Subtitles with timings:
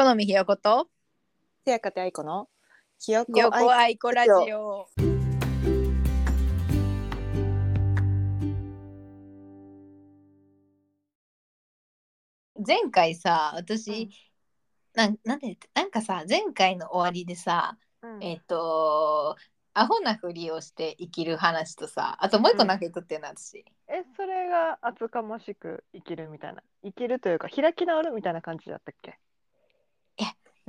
[0.00, 0.88] 好みひよこと。
[1.66, 2.48] せやかてあいこの。
[2.98, 4.88] ひよこあいこラジオ。
[12.66, 14.08] 前回さ私、
[14.94, 18.24] なんなんでなんかさ前回の終わりでさ、うん。
[18.24, 19.36] えっ、と
[19.74, 22.78] アホなふりをして生きる話とさあともう一個なん。
[22.78, 26.62] か言っとってんな私、えそれが厚かましく生きるみたいな。
[26.84, 29.18] 生きるというか開き直るみたいな感じだったっけ？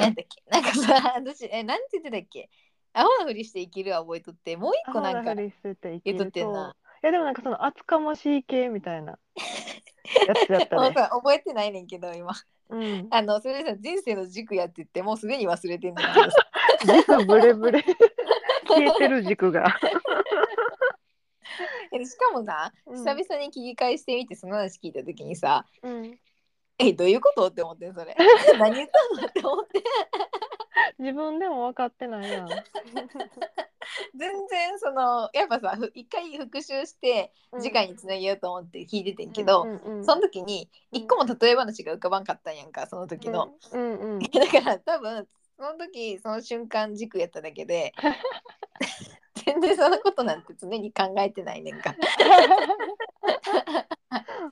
[0.02, 0.44] なんだっけ？
[0.50, 2.50] なんかさ私えなんて言ってたっけ？
[2.94, 5.74] アホなふりして生きるは覚えとってもう一ア個なんか言っとっ
[6.26, 6.74] るてんな。
[6.74, 9.18] といやでもなんかその厚かましい系みたいな
[10.28, 10.94] やつやったね。
[10.96, 12.34] さ覚えてないねんけど今。
[12.70, 13.08] うん。
[13.10, 16.38] あのそれさ人生の軸やって言ってもうすでに忘れてんねんけどさ。
[16.86, 17.84] 軸ブレブレ
[18.68, 19.66] 消えてる軸が。
[21.94, 22.98] えしかもなうん。
[22.98, 26.20] 久々に聞き返してみてその話聞いた時にさうん
[26.88, 28.16] 「えどういうこと?」って思ってんそれ。
[28.60, 29.84] 何言ったのって思って。
[30.98, 32.48] 自分でも分かってないやん。
[34.16, 37.62] 全然そのやっぱさふ一回復習してうん。
[37.62, 40.06] 次回につなげようと思って聞いててんけど、うんうんうん。
[40.06, 47.94] その時に一個も例え話が浮かばんかったんやんかその時の、うんうんうん だから多分その時その瞬間軸やっただけで
[49.46, 51.96] 全然そのことなんて常に考えてないねんか。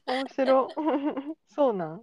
[0.05, 0.67] 面白。
[1.47, 2.01] そうなん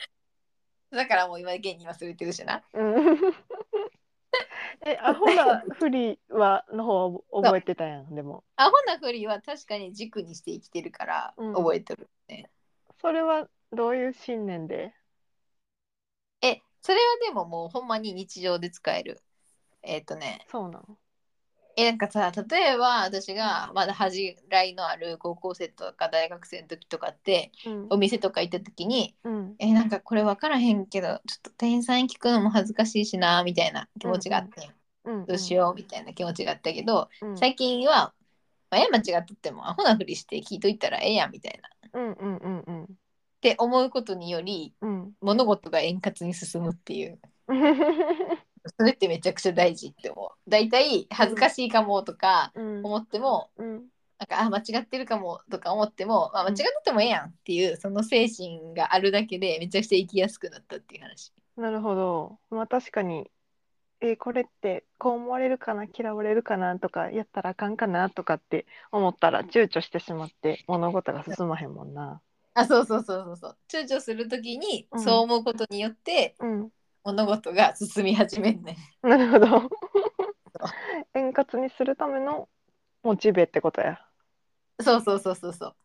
[0.96, 2.62] だからもう今現に忘れてるしな。
[2.72, 2.94] うん。
[4.84, 8.44] え、アホなふりはの方は覚えてたやん、でも。
[8.56, 11.54] アホなふりは確かに軸にして生きてるからうん。
[11.54, 12.50] 覚えてるね、
[13.00, 14.94] それはどういう信念で？
[16.42, 19.22] えそれはでももうほんまに日常で使える。
[19.82, 20.44] えっ、とね。
[20.50, 20.98] そうなの
[21.76, 27.86] えなんかさ例えば私がまだ恥じらいのある高校生とか大学生の時とかってうん。
[27.90, 29.56] お店とか行った時にうん。
[29.58, 34.70] えなんかこれ分からへんけどちょっと店員さんに聞くのも恥ずかしいしなみたいな気持ちがあって、
[35.04, 37.36] うんどうしようみたいな気持ちがあったけど、うん。
[37.36, 38.12] 最近は、
[38.70, 41.68] まあ、え間違っとってもアホなふりして聞いといたらええやんみたいな。
[41.68, 42.86] っうんうんうんうん。
[43.40, 45.12] て思うことによりうん。
[45.20, 47.18] 物事が円滑に進むっていう
[48.68, 50.50] それってめちゃくちゃ大事って思う。
[50.50, 53.84] だいたい恥ずかしいかもとかうん思っても、うん
[54.18, 61.32] なんかあ間違ってるかもとか思っても、まあ、間違っててもええやんっていうその精神があるだけでめちゃくちゃ生きやすくなったっていう話。
[61.56, 62.38] なるほど。
[62.50, 63.30] まあ確かに、
[64.00, 72.20] えこれってこう思われるかな、嫌われるかなとか、やったらあかんかなとかって思ったら躊躇してしまって物事が進まへんもんな。
[72.54, 76.70] あそうそうそうそうそう躊躇する時にうんそう思うことによってうん。
[77.06, 79.08] 物事が進み始めんねん。
[79.08, 79.46] なるほど。
[81.14, 82.48] 円滑にするための
[83.04, 84.00] モチベってことや。
[84.80, 85.76] そうそうそうそうそう。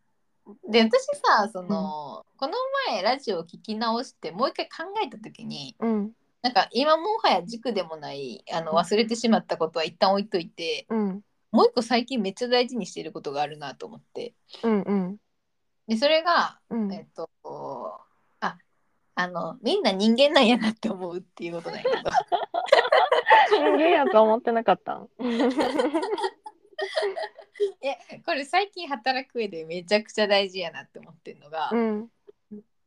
[0.68, 0.92] で私
[1.38, 2.54] さその、この
[2.88, 6.12] 前ラジオを聞き直してもう一回考えた時にうん
[6.42, 11.22] なんか今もはや軸でもないあの忘れてしまったことは一旦置いといてうん
[11.52, 14.34] もう一個最近めっちゃ大事にしていることがあるなと思って
[14.64, 15.18] うんうん
[15.88, 17.30] でそれが、うんえっと
[19.16, 21.96] ああのみんな人間なんやなって思うっていうことなんやけど
[23.52, 25.10] 人間やと思ってなかったん？
[27.82, 27.96] いや
[28.26, 32.10] これ最近働く上でめちゃくちゃ大事やなって思ってるのが、うん。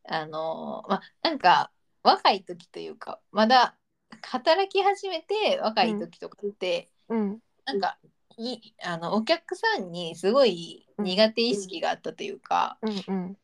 [0.07, 1.71] あのまあなんか
[2.03, 3.75] 若い時というかまだ
[4.21, 7.39] 働き始めて若い時とかって、うん。
[7.65, 7.97] なんか
[8.37, 13.03] いあのお客さんにすごい苦手意識があったというか、うん。
[13.07, 13.37] うん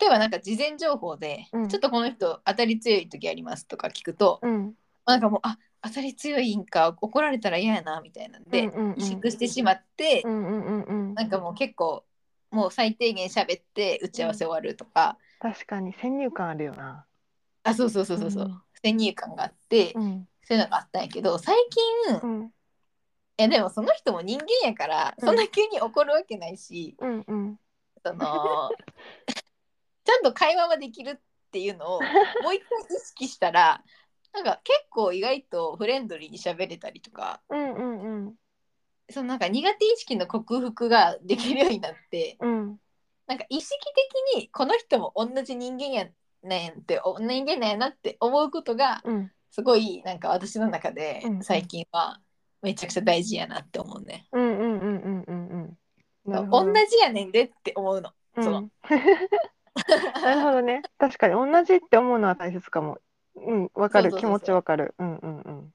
[0.00, 1.68] 例えばなんか事前情報で、うん。
[1.68, 4.74] ちょっとこの人当たり強い時ありますとか聞くと、うん。
[5.06, 11.14] なんかもうあ当たり強いんか怒られたら嫌やなみたいなんで、うんうんうん萎縮してしまって、うんうんうんうん。
[11.14, 12.04] なんかもう結構
[12.50, 17.04] もう最低限喋って打ち合わせ終わるとか、確かに先入観あるよな。
[17.62, 18.62] あそうそうそうそうそう、うん。
[18.82, 20.28] 先入観があって、うん。
[20.44, 21.56] そういうのがあったんやけど最
[22.10, 22.50] 近、うん。
[23.36, 25.26] えでもその人も人間やから、うん。
[25.26, 27.60] そんな急に怒るわけないしうんうん。
[28.04, 28.70] その
[30.08, 31.20] ちゃんと会話はできるっ
[31.50, 32.00] ていうのを
[32.42, 33.84] もう一回意識したら
[34.32, 38.34] なんか結構意外とフレンドリーに喋れたりとかうんうんうん。
[39.10, 42.80] そのなんか苦手意識の克服ができるようになってうん。
[43.26, 43.78] なんか意識
[44.34, 46.08] 的にこの人も同じ人間や
[46.42, 49.32] ねんってお人間なんやなって思うことがうん。
[49.50, 52.18] すごいなんか私の中でうん最近は
[52.62, 54.26] めちゃくちゃ大事やなって思うね。
[54.32, 55.78] うんうんうんうんうんうん。
[56.24, 58.14] なるほ同どじやねんでって思うの。
[58.42, 58.72] そのうん
[60.22, 60.82] なるほどね。
[60.98, 61.34] 確かに。
[61.34, 62.98] 同じって思うのは大切かも。
[63.36, 64.12] うんわかる。
[64.12, 64.94] 気持ちわかる。
[64.98, 65.74] うんうんうん。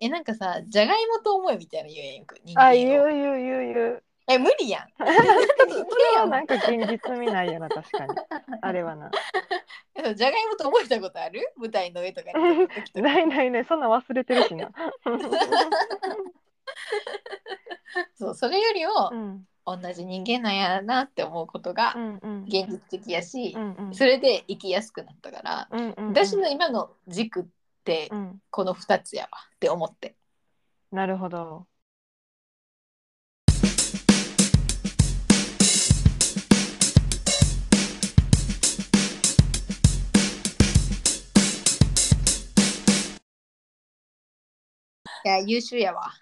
[0.00, 3.74] えなんかさじゃがいもと思いみたいな言うやんよくあ言う言う言う。
[3.74, 4.88] 言うえ無理やん。
[4.98, 5.12] それ
[6.20, 8.14] はなんか 現実味ないよな確かに。
[8.60, 9.10] あれはな。
[10.14, 11.40] じゃがいもと覚えたことある？
[11.56, 12.68] 舞台の上とかに。
[13.02, 14.70] ないないないそんなん忘れてるしな。
[18.14, 21.94] そうそれよりもうん同じ人間なんやなって思うことが
[22.46, 23.94] 現実的やしう、んうん。
[23.94, 26.08] それで生きやすくなったから、うんうんうん。
[26.08, 27.44] 私の今の軸っ
[27.84, 28.42] てうん。
[28.50, 30.16] この2つやわって思って。
[30.90, 31.66] なるほど。
[45.24, 46.12] いや優秀やわ。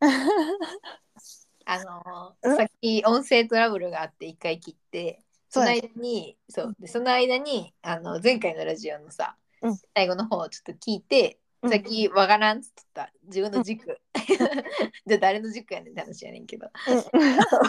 [1.66, 2.56] あのうん。
[2.56, 9.76] さっき音声トラブルがあって一回切ってその間にそうでその間にあの前回のラジオのさ、うん。
[9.94, 11.70] 最後の方をちょっと聞いて、うん。
[11.70, 13.12] さっきわからんっつった。
[13.26, 14.00] 自分の軸、
[15.06, 16.66] じゃあ誰の軸やねんって話やねんけど。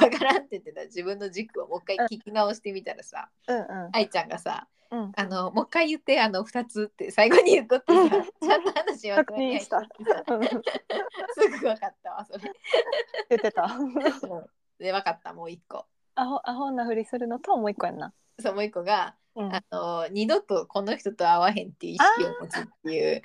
[0.02, 3.90] わからんって言ってた自分の軸をもう一回聞き直してみたらさ、うんうん。
[3.94, 5.12] 愛ちゃんがさうん。
[5.16, 8.10] あのもう一回言ってあの2つって最後に言っとってさ
[8.42, 9.82] ちゃんと話を確認した。
[11.34, 12.52] すぐ分かったわそれ。
[13.30, 13.68] 言ってた。
[14.78, 15.88] で分かったもう一個。
[16.14, 18.14] アホアホなふりするのともう一個やんな。
[18.40, 19.56] そうもう一個が、うん。
[19.56, 23.22] あの二度とこの人と会わへんっていう意識を持つっていう。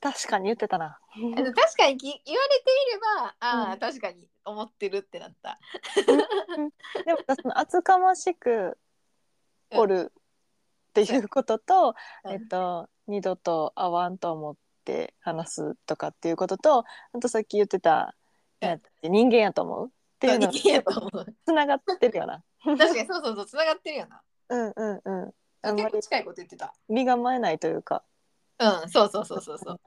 [0.00, 0.98] 確かに言ってたな。
[1.12, 3.78] 確かにき言われてみればああ、うん。
[3.78, 5.58] 確かに思ってるってなった。
[6.06, 8.78] でもその厚かましく
[9.72, 10.12] おる
[10.90, 11.94] っていうことと、
[12.24, 18.14] うんえっと二度と会わんと思って話すとかっていうこととあとさっき言ってた、
[19.02, 19.90] 人間やと思うっ
[20.20, 22.44] ていうの人間やと思うつながってるよな。
[22.64, 24.22] 確かにそうそうそうつながってるよな。
[24.48, 25.34] うんうんうん。
[25.62, 26.72] あん近いこと言ってた。
[26.88, 28.02] 身構えないというか
[28.58, 29.80] うんそうそうそうそうそう。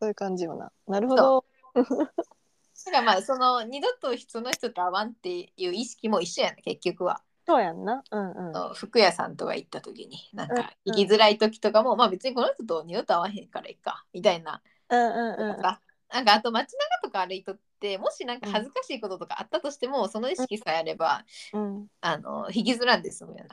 [0.00, 0.72] そういう感じよな。
[0.88, 1.44] なるほど。
[1.74, 7.22] だからまあその二度とその人と会わんっていう意識も一緒やね結局は。
[7.46, 8.02] そうやんな。
[8.10, 8.74] うんうん。
[8.74, 15.60] 服屋さんとか行った時になんうんか行きづらい時とかも、まあ別にこの人と二度と会わへんからいいかみたいなうんうんうん。
[15.60, 15.80] さ
[16.12, 16.72] なんかあと街
[17.02, 21.86] 中とか歩いとってもしなんか恥ずかしいこととかあったとしても、その意識さえあればうん。
[22.00, 23.44] あの引きずらんで済むよ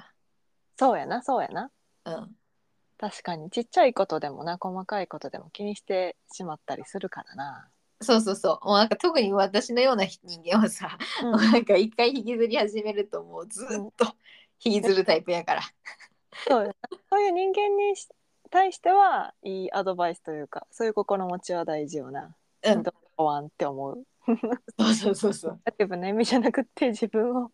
[0.77, 1.69] そうやなそうやな。
[2.03, 2.17] な。
[2.17, 2.35] うん
[2.97, 7.67] 確かにちっちゃいことでもな細かいことでも気にしてしまったりするからな。
[8.03, 13.67] そうそうそうもうなんか特に私のような人間はさ、うんもうなんか一回引きずり始めるともうずっ
[13.97, 14.15] と
[14.63, 15.61] 引きずるタイプやから。
[16.47, 16.75] そう
[17.09, 18.07] そういう人間にし
[18.49, 22.35] 対してはいいアドバイスというかそういう心持ちは大事よな。
[22.63, 24.05] うんどう終わんって思う。
[24.79, 25.51] そうそうそうそう。
[25.53, 27.51] ネガティブな意味じゃなくて自分を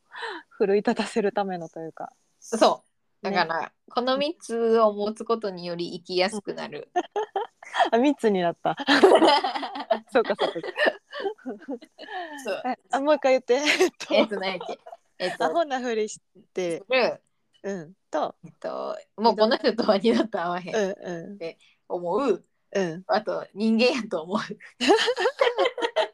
[0.49, 2.11] 奮い立たせるためのというか。
[2.39, 2.88] そう
[3.21, 6.89] だから、この3つを持つことにより生きやすくなる。
[7.91, 8.75] あ密になった。
[10.11, 10.59] そうかそうか。
[12.43, 12.63] そう。
[12.65, 13.55] えあもう一回言って。
[13.55, 14.13] えっと。
[14.15, 14.79] えっと何やっけ？
[15.19, 15.45] えっと。
[15.45, 16.19] アホなふりし
[16.53, 17.21] て、る。
[17.63, 17.93] うん。
[18.09, 21.55] と、えっと、もうこの人とは二度と会わへん、うんうん。
[21.89, 22.45] 思う。
[22.71, 23.03] うん。
[23.07, 24.37] あと人間やと思う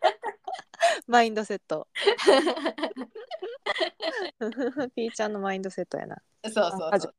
[1.08, 1.88] マインドセット。
[4.96, 6.18] ピーちゃんのマインドセットやな。
[6.44, 7.16] そうそうあそう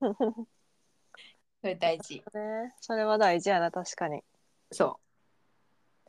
[1.60, 2.22] それ大事。
[2.34, 4.22] ね、それは大事やな確かに。
[4.70, 5.00] そ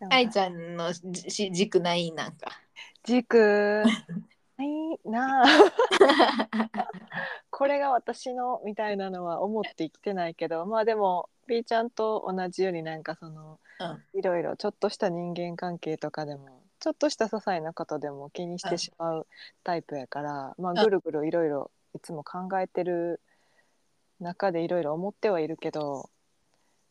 [0.01, 0.06] う。
[0.10, 2.51] 愛ちゃんのじし軸ないなんか。
[3.04, 3.83] 軸。
[4.57, 5.44] ないな。
[5.44, 5.45] あ
[7.50, 14.04] これが私のみたいなのは思って生きてないけどまあでもピーちゃんと同じようになんかそのうん。
[14.19, 19.25] いろいろちょっとした人間関係とかでもちょっとした些細なことでも気にしてしまう
[19.63, 23.22] タイプやから、まあ、ぐるぐるいろいろいつも考えてる
[24.20, 26.12] 中でいろいろ思ってはいるけど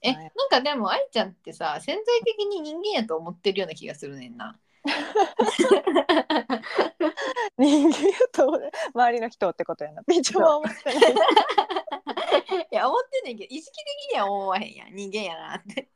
[0.02, 4.58] えはいなんかでも愛ちゃんってさ潜在的に人間やと思ってるような気がするねんな。
[7.56, 8.60] 人間やと
[8.94, 10.02] 周りの人ってことやな。
[10.02, 10.96] ピーちゃんは思ってない。
[12.70, 13.72] いや思ってんねんけど意識
[14.08, 14.94] 的には思わへんやん。
[14.94, 15.88] 人間やなって。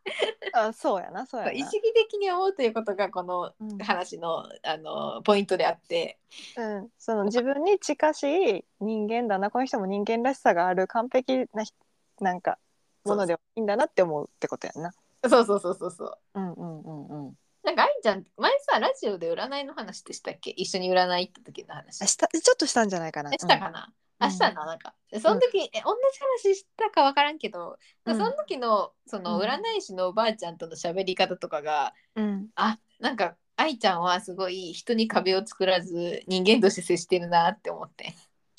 [0.53, 1.53] あそうやなそうやな。
[1.53, 3.79] 意識的に思うということがこのうん。
[3.79, 6.19] 話のあのポイントであって。
[6.57, 11.73] うん、その自分に近しい人間だなこの人も人間らしさがある完璧なひ
[12.21, 12.59] なんか
[13.05, 14.93] ものではいいんだなって思うってことやんな。
[15.29, 16.19] そうそうそうそうそう。
[16.35, 17.39] うんうんうんうん。
[17.65, 20.51] なんか愛ちゃん前さラジオで占いの話でしたっけ？
[20.51, 22.03] 一緒に占い行った時の話。
[22.03, 23.31] あしたちょっとしたんじゃないかな。
[23.33, 24.95] えしたかな、うんあしたななんか。
[25.11, 28.17] でその時、え同じ話したか分からんけど、うん。
[28.17, 29.43] その時のそのうん。
[29.43, 32.49] 占い師のおばあちゃんとの喋り方とかが、うん。
[32.57, 38.15] あなんか愛ちゃんはすごい人に壁を作らず人間として接してるなって思って。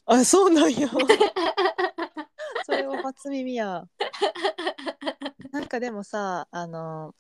[0.05, 0.89] あそうなんや。
[2.65, 3.83] それは初耳や。
[5.51, 7.15] なんかでもさあの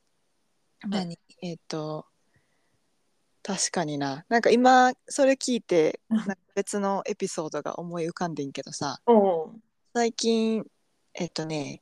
[0.87, 1.17] 何？
[1.41, 2.05] えっ、と
[3.49, 4.25] 確かにな。
[4.29, 6.17] なんか今それ聞いてうん。
[6.17, 8.99] なんか別のエピソードが思い浮かんでんけどさ。
[9.91, 10.63] 最近
[11.15, 11.81] えっとね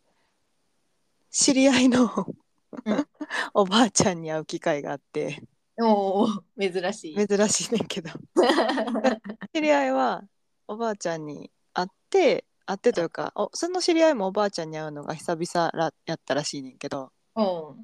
[1.29, 3.07] 知り合いのうん。
[3.53, 5.43] おばあちゃんに会う機会があって。
[5.77, 7.27] おう珍しい。
[7.27, 8.11] 珍しいねんけど。
[9.53, 10.23] 知り合いは
[10.69, 17.11] おばあちゃんに会って会ってというかおその知り合いもおばあちゃんに会うのが久々らやったらしいねんけど。
[17.35, 17.77] おう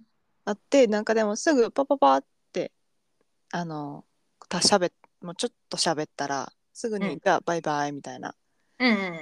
[0.46, 2.33] 会ってなんかでもすぐパパパって
[3.56, 4.04] あの
[4.50, 4.92] たしゃべ
[5.22, 7.20] もうちょっと喋ったらすぐに、うん。
[7.20, 8.36] じゃあバイバイみたいな。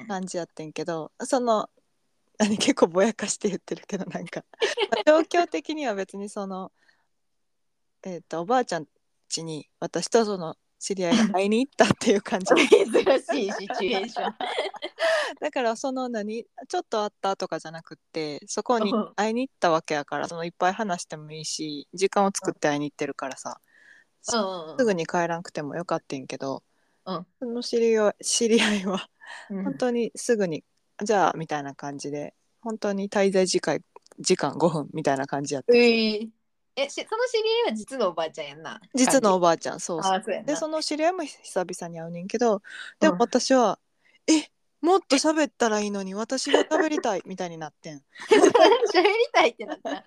[0.07, 1.69] 感じやってんけどその
[2.39, 4.43] 何結構ぼやかして言ってるけどなんか。
[4.89, 6.71] まあ状況的には別にその
[8.03, 8.87] えっ、とおばあちゃん
[9.29, 12.45] 家に私とその知り合いが会いに行ったっていう感じ。
[12.55, 14.35] 珍しいシチュエーション。
[15.41, 19.13] だからその何ちょっと会ったとかじゃなくってそこにうん。
[19.15, 23.59] 会いに行ったわけやからそのいっぱい話してもいいし時間を作って会いに行ってるからさ
[24.21, 26.63] すうんぐに帰らんくてもよかったんけど、
[27.05, 27.25] うん。
[27.39, 29.09] その知り合い知り合いは
[29.49, 29.65] うん。
[29.65, 30.63] 本当にすぐに、
[31.03, 33.81] じゃあみたいな感じで本当に滞在時間
[34.19, 36.31] 時間5分みたいな感じやってえー。
[36.75, 38.79] えしその知り合いは実のおばあちゃんやんな？
[38.93, 40.45] 実のおばばあちゃんそうそう。
[40.45, 42.61] でその知り合いも久々に会うねんけど
[42.99, 43.19] でもうん。
[43.19, 43.79] 私は
[44.27, 44.49] 「え
[44.81, 48.03] もっと喋ったらいいのに私が喋りたい」みたいになってん。
[48.29, 49.91] 喋りたいってなった。
[49.91, 50.03] まあ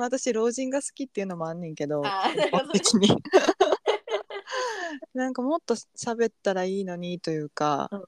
[0.00, 3.08] 私老人が好きっていうのもあんねんけどあーなるほどね的に。
[5.14, 8.04] なんかもっと喋ったらいいのにというか、うん。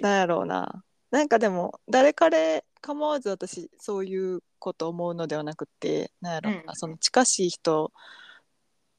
[0.00, 0.84] なんやろうな。
[1.10, 6.76] なんかでも誰彼構わず私そういうこと思うのではなくてなんやろうな、うん。
[6.76, 7.92] その近しい人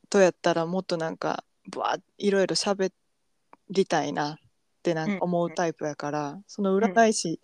[0.09, 2.91] とやったらもっとなんかぶわーいろいろ喋
[3.69, 4.37] りたいな
[4.79, 7.39] ってなんか思うタイプやから、その占い師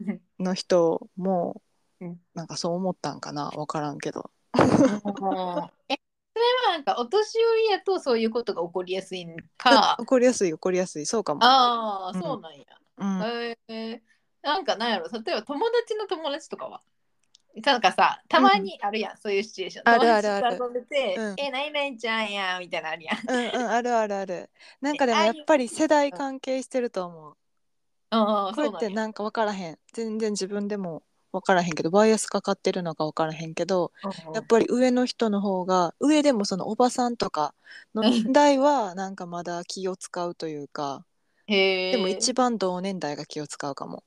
[0.00, 0.20] うん。
[0.38, 1.60] の人も
[2.00, 2.20] うん。
[2.34, 4.30] なんかそう思ったんかな分からんけど。
[4.54, 4.58] え
[6.34, 9.96] それはなんかお年寄りやとそういうことが起こりやすいんか？
[10.00, 11.06] 起こりやすい起こりやすい。
[11.06, 11.44] そうかも。
[11.44, 12.22] ああうん。
[12.22, 12.64] そうなんや、
[12.98, 13.22] うん。
[13.22, 14.02] へえ
[14.42, 16.82] なんかなんやろ例えば友達の友達とかは？
[17.64, 19.88] なんかさたまにあるやん、そういうシチュエーション。
[19.88, 20.64] あるあるある。
[20.64, 21.36] 遊んでて、うん。
[21.36, 23.16] え何々ちゃんやみたいなのあるやん。
[23.26, 24.50] うんうんあるあるある。
[24.80, 27.36] なんかでもやっぱり世代関係してると思う。
[28.10, 29.78] ああこれってなんか分からへん。
[29.92, 33.92] 全然自分でも分からへんけどバイアスかかってるのか分からへんけど
[34.32, 37.54] やっぱり上の人の方が上でもそのおばさんとか
[37.94, 41.04] の年代はなんかまだ気を使うというか
[41.46, 41.92] へえ。
[41.92, 44.04] でも一番同年代が気を使うかも。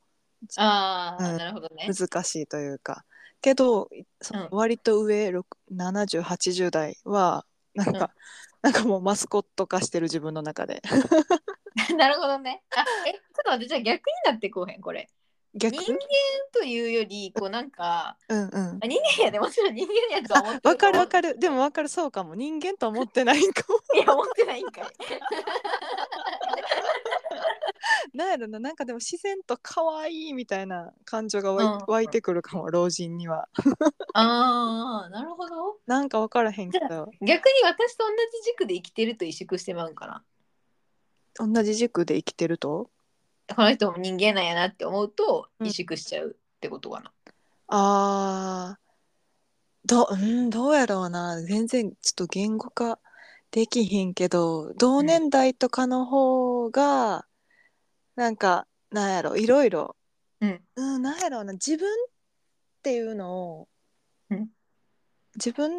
[0.58, 1.38] ああ、うん。
[1.38, 1.90] なるほどね。
[1.98, 3.06] 難しいというか
[3.46, 3.90] けど
[4.22, 4.58] そのうん。
[4.58, 5.32] 割と上
[5.72, 8.10] 7080代はなんか、
[8.64, 10.82] なんかもうマスコット化してる自分の中で。
[11.96, 12.64] なるほどね。
[12.76, 15.08] あえちょっと待ってじゃあ逆になってこうへんこれ。
[15.54, 15.76] 逆？
[15.76, 16.00] 人間
[16.54, 18.80] というよりこうなんかうんうん。
[18.82, 21.38] あ人間やでもちろん人間やとは思ってわかるわるかる。
[21.38, 22.34] でもわかるそうかも。
[22.34, 23.78] 人間と思ってないんかも。
[23.94, 24.86] いや思ってないんかい
[28.14, 33.48] なんやろななんかでも自然と可愛いみたいな感情が湧い,、てくるかも老人には。
[34.14, 35.80] ああなるほど。
[35.86, 37.12] なんかわからへんけど。
[37.22, 38.12] 逆に私と同
[38.44, 40.24] じ軸で生きてると萎縮してまうんかな。
[41.38, 42.90] 同じ軸で生きてると？
[43.56, 45.68] この人も人間なんやなって思うとうん。
[45.68, 47.12] 萎縮しちゃうってことかな、
[47.68, 48.86] あー。
[49.86, 51.42] ど,、うん、どうやろうな。
[51.42, 53.00] 全然ちょっと言語化
[53.56, 57.26] できひんけど同年代とかの方が、
[58.18, 59.96] なんかなんやろいろいろ
[60.42, 60.62] うん。
[60.76, 62.08] うんなんやろうな自分っ
[62.84, 63.68] ていうのを、
[64.30, 64.50] うん。
[65.38, 65.72] 自分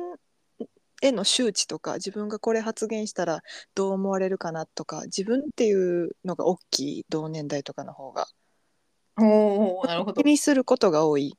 [1.03, 3.43] への周知とか自分がこれ発言したら
[3.75, 8.27] どう思われるかなとか自分っていうのが大きい同年代とかの方が
[9.21, 10.23] おおなるほど。
[10.23, 11.37] 気にすることが多い。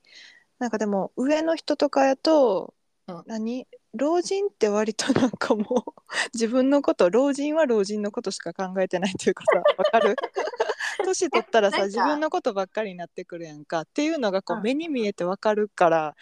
[0.59, 2.75] なんかでも上の人とかやと、
[3.07, 3.23] うん。
[3.25, 3.67] 何？
[3.97, 5.91] 老人って割となんかもう
[6.33, 10.15] 自分のこと老人は老人のことしか考えてないというかさ わかる？
[11.05, 14.63] 年取ったらさ自分のことばっかりになってくるやんかっていうのがこううん。
[14.63, 16.15] 目に見えてわかるから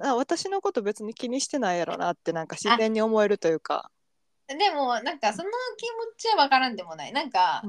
[0.00, 3.90] あ私のこと別に気にしてないやろなってなんか自然に思えるというか
[4.48, 7.12] でもなんかその気持ちは分からんでもない。
[7.12, 7.62] なんか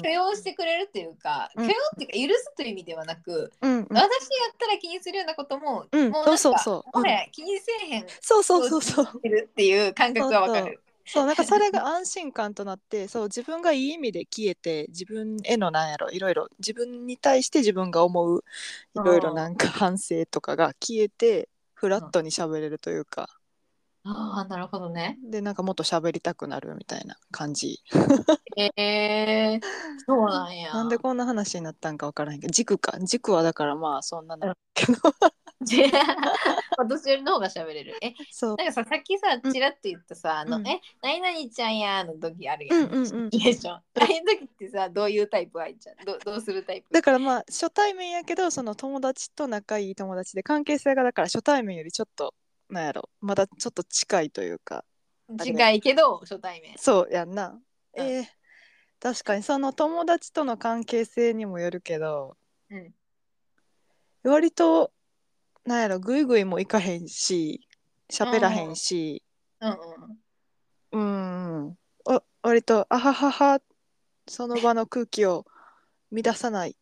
[0.00, 1.66] 許容してくれるっていうか、うん。
[1.66, 4.06] 許容っていうか許すという意味ではなく、うんうん私や
[4.52, 6.10] ったら気にするようなことも、うん。
[6.10, 6.98] もうなんかそうそうそう。
[6.98, 7.02] うん。
[7.02, 8.06] もはや気にせえへん。
[8.20, 9.04] そうそうそうそう。
[9.06, 10.80] してるっていう感覚が分かる。
[11.12, 18.44] そうなんかそれが安心感となって そう自分がいい意味で消えて自分へのなんやろいろいろ自分に対して自分が思う
[18.94, 23.28] いろいろなんか反省とかが消えてフラットに喋れるというか
[24.04, 25.18] ああなるほどね。
[25.22, 27.80] でなんかもっと喋りたくなるみたいな感じ
[28.56, 29.60] えー、
[30.06, 30.72] そうなんや。
[30.72, 34.98] なんでこんな話になったんか分からへんけど軸か軸はだからまあそんななんけど
[36.78, 37.94] お年寄りの方が喋れる。
[38.00, 42.84] え、そうなんかさ、さっきさうん、ちらっと言ったさ、あの、うんえ、何々ちゃんやーの時あるやん。
[42.84, 43.74] うんうんうんシチュエーション。
[43.74, 46.88] ああいう時ってさ、どういうタイプ愛ちゃんどどうするタイプ？
[46.90, 52.32] だからまあ初対面やけどその友達と仲いい友達で関係性がだから初対面よりちょっと
[52.70, 54.84] なんやろまだちょっと近いというか
[55.38, 56.76] 近いけど、初対面。
[56.76, 57.48] そうやんな。
[57.48, 58.24] うんえー
[59.02, 62.36] 確かにその友達との関係性にもよるけど
[62.70, 62.94] うん。
[64.22, 64.92] 割と
[65.64, 67.66] なんやろグイグイもいかへんし
[68.12, 69.22] 喋らへんし
[69.60, 69.70] うん
[70.92, 71.66] うん。
[71.66, 73.60] うんお割とあははは
[74.28, 75.46] その場の空気を
[76.12, 76.76] 乱さない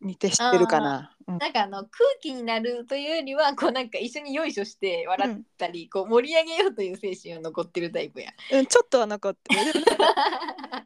[0.00, 1.14] に徹してるかな。
[1.26, 1.38] うん。
[1.38, 1.90] なんかあの空
[2.20, 8.30] 気になるというよりはこうなんか一緒によいしょして笑ったり、こう盛り上げようという精神が残ってるタイプや。
[8.52, 9.84] うん、ちょっとは残ってる。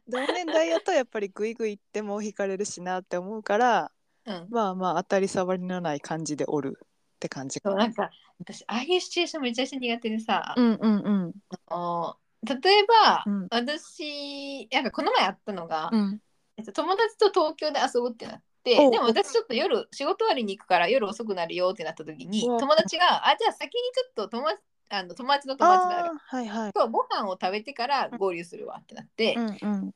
[0.08, 3.90] 同年代やとやっぱりグイグイってもう惹かれるしなって思うから
[4.24, 6.88] うん、まあまあ当たり障りのない感じでおるっ
[7.18, 11.32] て感じかそうなんか私ああいうシチュエーションめっちゃ苦手でさ、うんうんうん。
[11.68, 13.46] あの例えば、うん。
[13.50, 16.20] 私なんかこの前あったのが、うん。
[16.56, 26.72] えっと、友達と東京で遊ぶってなっておうでも私ちょっと夜仕事終わりに行くから夜遅くなるよってなった時に友達が「あじゃあ先にちょっと友達あの友達の友達だあーはいはい。
[26.72, 29.94] とご飯を食べてから合流するわ」ってなって、うんうん。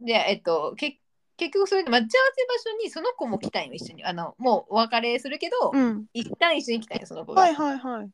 [0.00, 0.98] でえっとけ
[1.36, 4.04] 結局それで待ち合わせ場所にその子も来たんよ一緒に。
[4.04, 6.06] あのもうお別れするけど、うん。
[6.14, 8.10] 一旦一緒に来たんよその子が、はいはいはい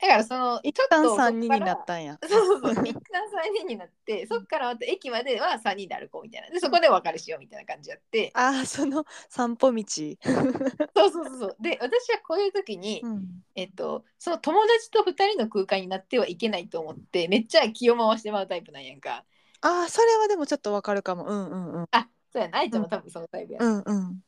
[0.00, 2.18] だからそのちょっと3人になそったんや。
[2.22, 6.50] そうそうそう一旦3人になってそっからまた駅までは3人で歩こうみたいな。
[6.50, 9.82] でそこでお別れしようみたいな感じやって、ああその散歩道。
[9.82, 11.56] そうそうそうそう。
[11.60, 13.26] で私はこういう時に、うん。
[13.56, 19.24] えっと、その友達と2人の空間になってはいけないと思ってめっちゃ気を回してまうタイプなんやんか。
[19.62, 21.24] ああそれはでもちょっとわかるかも。
[21.24, 21.86] うんうんうん。
[21.90, 22.58] あそうやな。
[22.58, 24.20] 愛ちゃんも多分そのタイプや、うんうん。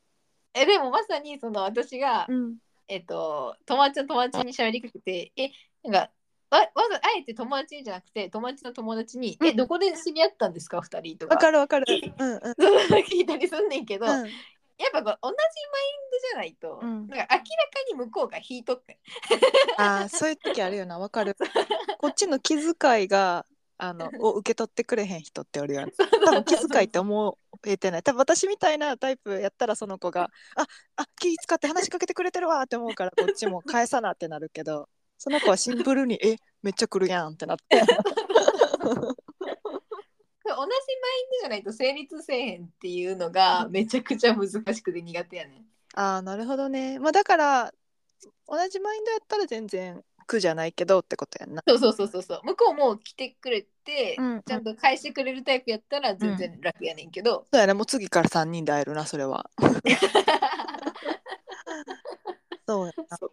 [0.53, 2.57] えでもまさにその私が、うん
[2.91, 5.51] えっと、友達の友達に喋りかけて、え、
[5.85, 6.11] なんか、
[6.51, 9.57] わわざあえて友達じゃなくて、友達の友達に、え、うん。
[9.57, 11.37] どこで知り合ったんですか、二人とか。
[11.37, 11.87] わかるわかる。
[12.19, 12.39] うんうん。
[13.05, 14.31] 聞いたりすんねんけど、やっうん
[14.93, 17.07] ぱこう同じマインドじゃないと、うん。
[17.07, 17.45] なんか明らか
[17.89, 18.99] に向こうが引いとって。
[19.77, 21.37] ああそういう時あるよなわかる。
[21.99, 23.47] こっちの気遣いが
[23.81, 25.93] あの を受け取ってくれへん人っておるよね
[26.25, 28.03] 多分気遣いって思えてない。
[28.03, 37.81] 多分私みたいなタイプやったらその子が「ああ気使って話しかけてくれてるわ」って思うからこっちも 返さなってなるけどその子はシンプルに「えめっちゃ来るやん」ってなって。
[40.53, 45.65] 同じマインドじゃないと成立せえへんっていうのがめちゃくちゃ難しくて苦手やねん。
[45.95, 46.99] ああなるほどね。
[46.99, 47.73] まあだから
[48.47, 51.63] 同じマインドやったら全然苦じゃないけどってことやんな。
[51.67, 52.41] そうそうそうそうそう。
[52.45, 54.31] 向こうも来てくれて、うん。
[54.35, 59.51] うんちゃんと返してくれるタイプやったら全然楽やねんけど、そうやねもう次から3人で会えるなそれは。
[62.67, 63.17] そうやな。
[63.17, 63.31] そう。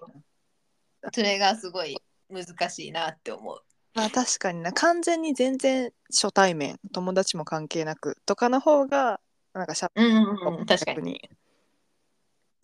[1.14, 1.98] それがすごい
[2.30, 3.62] 難しいなって思う。
[3.94, 4.74] まあ確かにな。
[4.74, 9.20] 完全に全然初対面友達も関係なくとかの方が
[9.54, 11.14] なんかしゃうんうんうん、確かに。
[11.14, 11.30] に。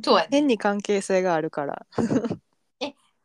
[0.03, 0.29] そうやね。
[0.31, 1.85] 変に関係性があるから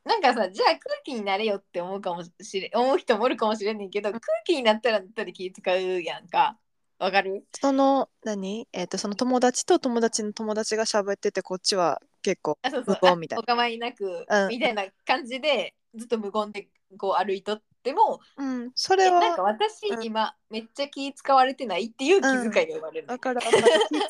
[0.08, 6.58] なんかさ、じゃあ空気になれよって思うかもしれ思う人もおるかもしれんねんけど、空気になったらだったら気使うやんか。
[6.98, 7.44] わかる？
[7.60, 8.66] その何？
[8.72, 13.40] えっ、とその友達と友達の友達が喋っててこっちは結構無言みたいな。
[13.40, 14.48] あお構いなく、うん。
[14.48, 18.72] みたいな感じでずっと無言でこう歩いとっても、うん。
[18.74, 20.02] それえなんかは私うん。
[20.02, 23.46] 今めっちゃ気使われてないっていう気遣いが生まれる、だから気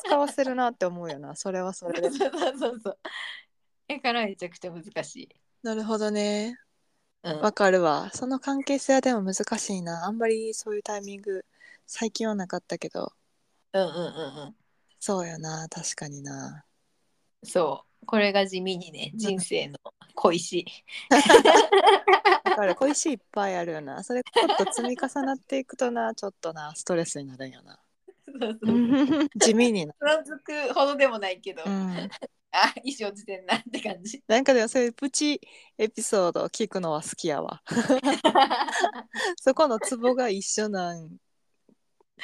[0.07, 1.35] 使わせるなって思うよな。
[1.35, 2.09] それはそれで。
[2.15, 2.97] そうそうそう。
[3.87, 5.29] だからめちゃくちゃ難しい。
[5.63, 6.57] なるほどね。
[7.23, 8.09] うん、わかるわ。
[8.13, 10.05] その関係性はでも難しいな。
[10.05, 11.45] あんまりそういうタイミング
[11.85, 13.11] 最近はなかったけど。
[13.73, 14.01] うんうんうんう
[14.51, 14.55] ん。
[14.99, 15.67] そうよな。
[15.69, 16.63] 確かにな。
[17.43, 18.05] そう。
[18.05, 19.77] これが地味にね、人生の
[20.15, 20.65] 小石。
[21.09, 24.03] だから小石いっぱいあるよな。
[24.03, 27.79] それちょっと積み重なっていくとなちょっとなストレスになるんよな。
[28.25, 29.29] そうそう。
[29.35, 32.09] 地味になつまずくほどでもないけど、うん
[32.51, 34.23] あ、衣装自転なって感じ。
[34.27, 35.39] なんかでもそういうプチ
[35.77, 37.61] エピソードを聞くのは好きやわ。
[39.41, 41.17] そこのツボが一緒なん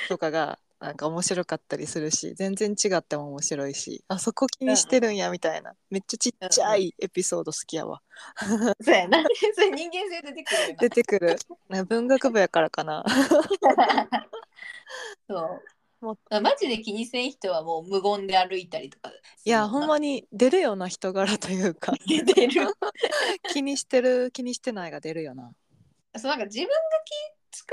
[0.08, 5.74] とかがなんか面白かったりするし全然違っても面白いしあそこ気にしてるんやみたいな。
[5.90, 8.02] めっちゃちっちゃいエピソード好きやわ。
[8.82, 9.24] そうやな。
[9.54, 11.38] それ人間性出てくる出てくる。
[11.86, 13.04] 文学部やからかな。
[15.30, 15.75] そう。
[16.06, 19.10] もうマジで気にせん人はもう無言で歩いたりとか。
[19.10, 20.06] いやほんまに。
[20.06, 22.68] に出るような人柄というか 出てる。
[23.52, 25.52] 気にしてる気にしてないが出るよな
[26.16, 26.74] そうなんか自分が
[27.52, 27.66] 気使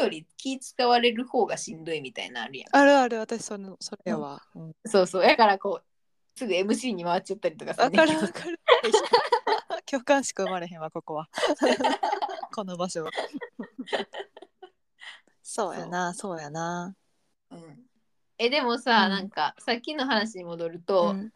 [0.00, 2.76] うより気使われる方がしんどいみたいなのあるやん。
[2.76, 5.22] あるある私そのそれやわ、うんそうそう。
[5.22, 5.84] だからこう、
[6.36, 8.58] すぐ MC に回っちゃったりとかわかるわかる
[9.86, 11.28] 共感しか生まれへんわここは
[12.54, 13.10] この場所は
[15.42, 16.96] そうやなそうやなうん、
[18.44, 19.10] えでもさ、うん。
[19.10, 21.32] なんかさっきの話に戻ると、うん。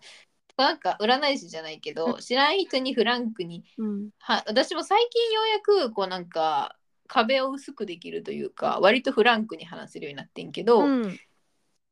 [0.56, 4.10] なんか占い師じゃないけど、知らん人にフランクにうん。
[4.18, 11.20] は私も最近ようやくこうなんか壁を薄くできるというか割とフランクに話せるようになってんけど、うん。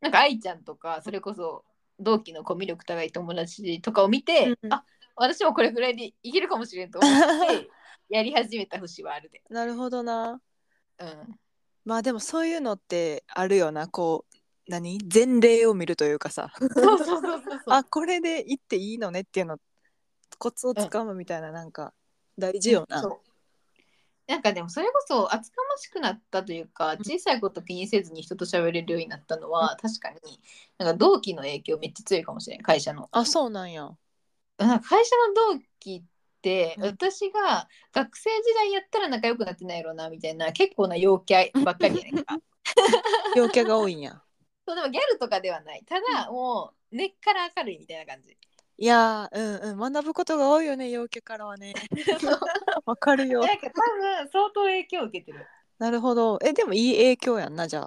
[0.01, 1.65] なんか愛ちゃんとかそれこそ
[2.01, 4.73] 同期のコミュ力高い友達とかを見て、うん。
[4.73, 4.85] あ
[5.17, 7.13] 私もこれぐらいでいけるかもしれんと思っ
[7.49, 7.69] て
[8.11, 9.43] やり始めた節はあるで。
[9.49, 10.41] なるほどな。
[10.99, 11.39] うん、
[11.85, 14.34] まあでもそういうのってあるよなこう
[14.69, 14.99] 何？
[15.13, 16.53] 前例を見るというかさ。
[16.59, 17.61] そうそうそうそうそう。
[17.67, 19.59] あこれで言っていいのねっていうの
[20.39, 21.93] コツをつかむみたいななんか
[22.39, 23.19] 大事よな、そう。
[24.27, 30.41] なんかでもそれこそ厚かましくなったというか小さいこと気にせずに人と喋れるようになったのは確かに
[30.79, 33.09] なんか同期の影響めっちゃ強いかもしれん会社の。
[33.13, 33.91] あそうなんや。
[34.59, 36.09] なんか会社の同期っ
[36.79, 42.37] 私が学生時代やったら仲良くなってないやろうなみたいな結構な陽キャばっかりやねんか。
[43.35, 44.21] 陽キャが多いんや
[44.67, 45.83] そうでもギャルとかではない。
[45.87, 48.37] ただもう根っから明るいみたいな感じ。
[48.77, 49.93] いやーうんうん。
[49.93, 51.75] 学ぶことが多いよね陽キャからはね。
[52.87, 53.41] わかるよ。
[53.41, 55.47] なんか多分相当影響を受けてる。
[55.79, 56.39] なるほど。
[56.43, 57.83] えでもいい影響やんなじゃ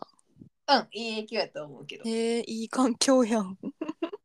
[0.67, 0.79] あ。
[0.79, 2.03] うんいい影響やと思うけど。
[2.07, 3.57] へえいい環境やん。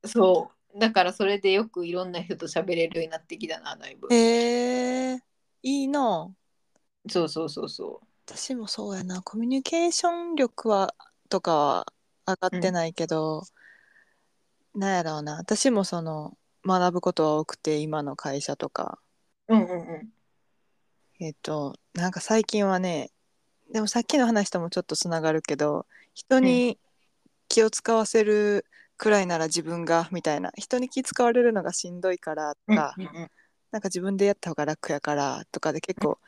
[0.05, 0.79] そう。
[0.79, 4.09] だからそれでよくいろんな人と喋れるようになってきたなだいぶ。
[4.11, 5.23] へえ
[5.63, 6.35] いいな。
[7.09, 9.21] そうそうそうそ私もそうやな。
[9.23, 10.95] コミュニケーション力は
[11.29, 11.87] とかは
[12.27, 13.45] 上がってないけど、
[14.75, 15.37] なんやろうな。
[15.37, 18.99] 私もその学ぶことは多くて今の会社とか。
[19.49, 19.55] う。
[19.55, 20.09] うんうんうん。
[21.21, 23.11] えっ、となんか最近はね
[23.73, 26.79] でもさっきの話ともちょっとつながるけど人に
[27.49, 28.65] 気を使わせる
[28.97, 30.53] くらいなら自分がみたいな。
[30.57, 33.31] 人に気使われるのがしんどいからとか、うんうんうん。
[33.73, 36.19] なんか自分でやった方が楽やからとかで結構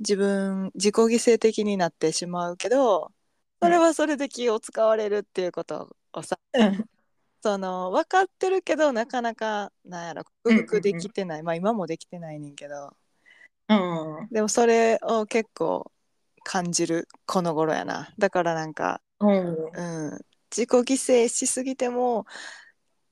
[0.00, 3.12] 自分自己犠牲的になってしまうけど
[3.64, 6.84] それはそれで気を使われるっていうことをさうん
[7.42, 12.96] その分かってるけどなかなかなんやろ克服できてない、まあ今もできてないねんけど。
[13.68, 15.90] うんでもそれを結構
[16.42, 18.12] 感じるこの頃やな。
[18.18, 19.30] だからなんか、うん。
[19.30, 22.26] うん、自己犠牲しすぎても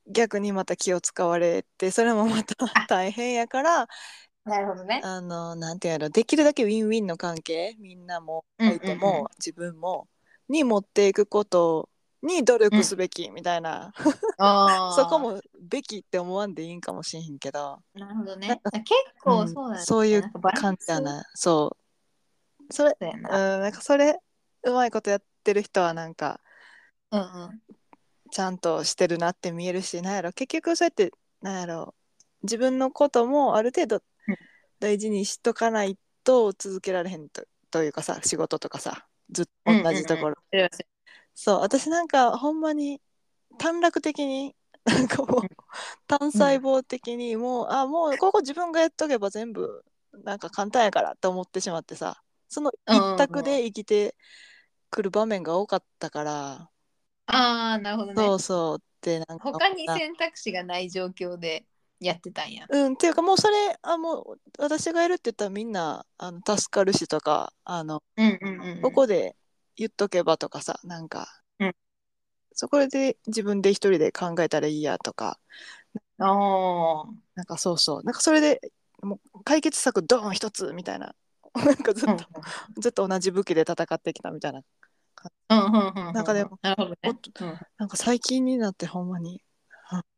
[0.07, 2.55] 逆にまた気を使われてそれもまた
[2.89, 3.89] 大変やから
[4.45, 5.01] なるほどね。
[5.05, 8.79] あのなんていうのできるだけウィンウィンの関係みんなもうんうんうん。
[8.81, 10.09] 相手も自分も
[10.53, 11.89] に持っていくこと
[12.23, 13.93] に努力すべきみたいな、
[14.39, 15.19] あーそこ。
[15.19, 18.61] もべきって思わんでいいんかもしれへんけど、なるほどね。
[18.73, 18.85] 結
[19.23, 19.83] 構そうだね。
[19.83, 21.77] んそういう感じやなそ
[22.71, 23.59] うそれそうんな。
[23.59, 24.19] なんかそれ
[24.63, 26.41] うまいことやってる人はなんか
[27.11, 27.63] うんうん。
[28.31, 31.13] ちゃんとしてるなって見えるしなんやろ結局そうやって
[31.43, 31.95] なんやろ
[32.43, 33.99] 自分のこともある程度う
[34.33, 34.37] ん
[34.81, 40.85] 大事にしとかないと続けられへんとというかさ仕事とかさずっと同じところ、それはそ
[41.35, 43.01] そう私なんかほんまに
[43.59, 45.43] 短絡的に なんかもう
[46.07, 49.85] 単細胞的にもう、あもうここ自分がやっとけば全部
[50.25, 52.23] なんか簡単やからって思ってしまってさ。
[52.49, 54.15] その一択で生きて
[54.91, 56.71] くる場面が多かったから、
[57.27, 58.15] ああ、なるほどね。
[58.15, 58.79] そうそう。
[58.79, 61.65] ってなんか他に選択肢がない状況で
[62.07, 62.67] やってたんや。
[62.69, 68.83] うんっていうかもうそれあもう私がやるって言ったらみんなあの助かるしとかあのうんうんうんうん。
[68.83, 69.37] ここで
[69.77, 71.73] 言っとけばとかさなんか、うん
[72.55, 75.39] そこで自分で一人で考えたらいいやとか
[76.19, 77.05] ああ。
[77.35, 78.61] なんかそうそうなんかそれで
[79.03, 81.15] もう解決策ドーン一つみたいな
[81.55, 82.25] なんかずっと、
[82.79, 84.63] ずっと同じ武器で戦ってきたみたいな
[85.51, 86.13] うんうんうんうん。
[86.15, 86.97] なんかでもなるほどね。
[87.05, 87.45] もっと
[87.79, 89.43] なんか最近になってほんまに、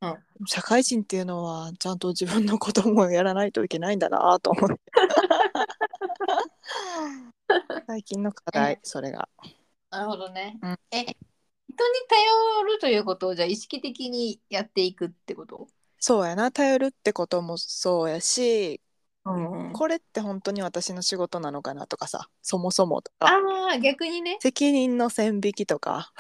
[0.03, 0.17] うん。
[0.47, 4.81] 社会人っていうのはちゃんと自分のこともやらないといけないんだなと思って。
[7.87, 9.29] 最近の課題それが。
[9.91, 10.59] なるほどね。
[10.63, 10.79] うん。
[10.91, 11.17] え、人に
[12.09, 15.69] 頼るということをじゃあ意識的にやっていくってこと？
[15.99, 16.53] そうやな。
[16.53, 18.81] 頼るってこともそうやし
[19.25, 23.29] うんこれって本当に私の仕事なのかなとかさそもそもとか。
[23.29, 24.39] ああ、逆にね。
[24.41, 26.13] 責任の線引きとか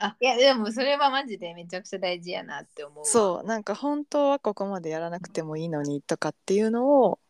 [0.00, 3.04] あいや、でもそれはマジでめちゃくちゃ大事やなって思うわ。
[3.04, 7.20] そうなんか本当はここまでやらなくてもいいのにとかっていうのを、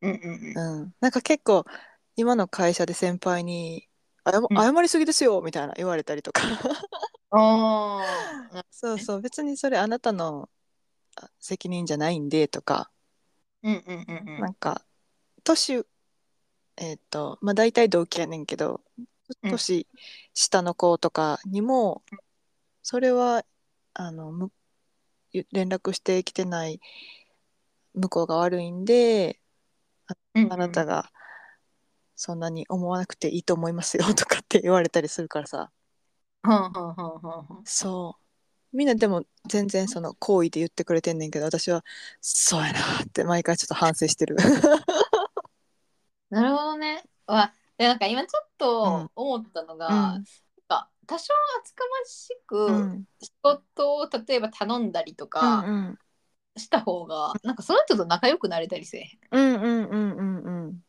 [0.00, 0.80] うんうんうん。
[0.80, 1.64] うん、なんか結構
[2.16, 3.88] 今の会社で先輩に
[4.24, 6.42] 謝うん謝りすぎですよみたいな言われたりとか
[7.30, 8.00] あ
[8.52, 8.64] あ。
[8.70, 10.48] そうそう別にそれあなたの
[11.16, 12.90] あ責任じゃないんでとか
[13.62, 14.40] うんうんうんうん。
[14.40, 14.82] なんか
[15.44, 15.84] 年
[16.76, 19.04] えっ、とまあ大体同期やねんけどうん
[19.42, 19.86] 年
[20.34, 22.02] 下の子とかにも
[22.82, 23.44] それは
[23.94, 24.52] あのむ
[25.52, 26.80] 連絡してきてない
[27.94, 29.40] 向こうが悪いんで
[30.34, 31.10] うんあなたが
[32.16, 35.70] そんなに思わなくていいと思いますよとかって言われたりするからさ。
[37.64, 38.16] そ
[38.72, 38.76] う。
[38.76, 41.84] みんなでも全然その好意で言ってくれてんねんけど私は
[42.20, 44.36] そうやなって毎回ちょっと反省してる。
[46.30, 47.04] なるほどね。
[47.26, 48.48] わでなんか今ちょっ
[48.82, 49.08] うん。
[49.08, 50.26] と思ったのが、うん。
[50.68, 53.06] なんか多少厚かましくうん。
[53.22, 55.98] 仕事を例えば頼んだりとうんかうん。
[56.56, 59.20] した方が、なんかその人と仲良くなれたりせえへん。
[59.30, 60.82] うんうんうんうんうん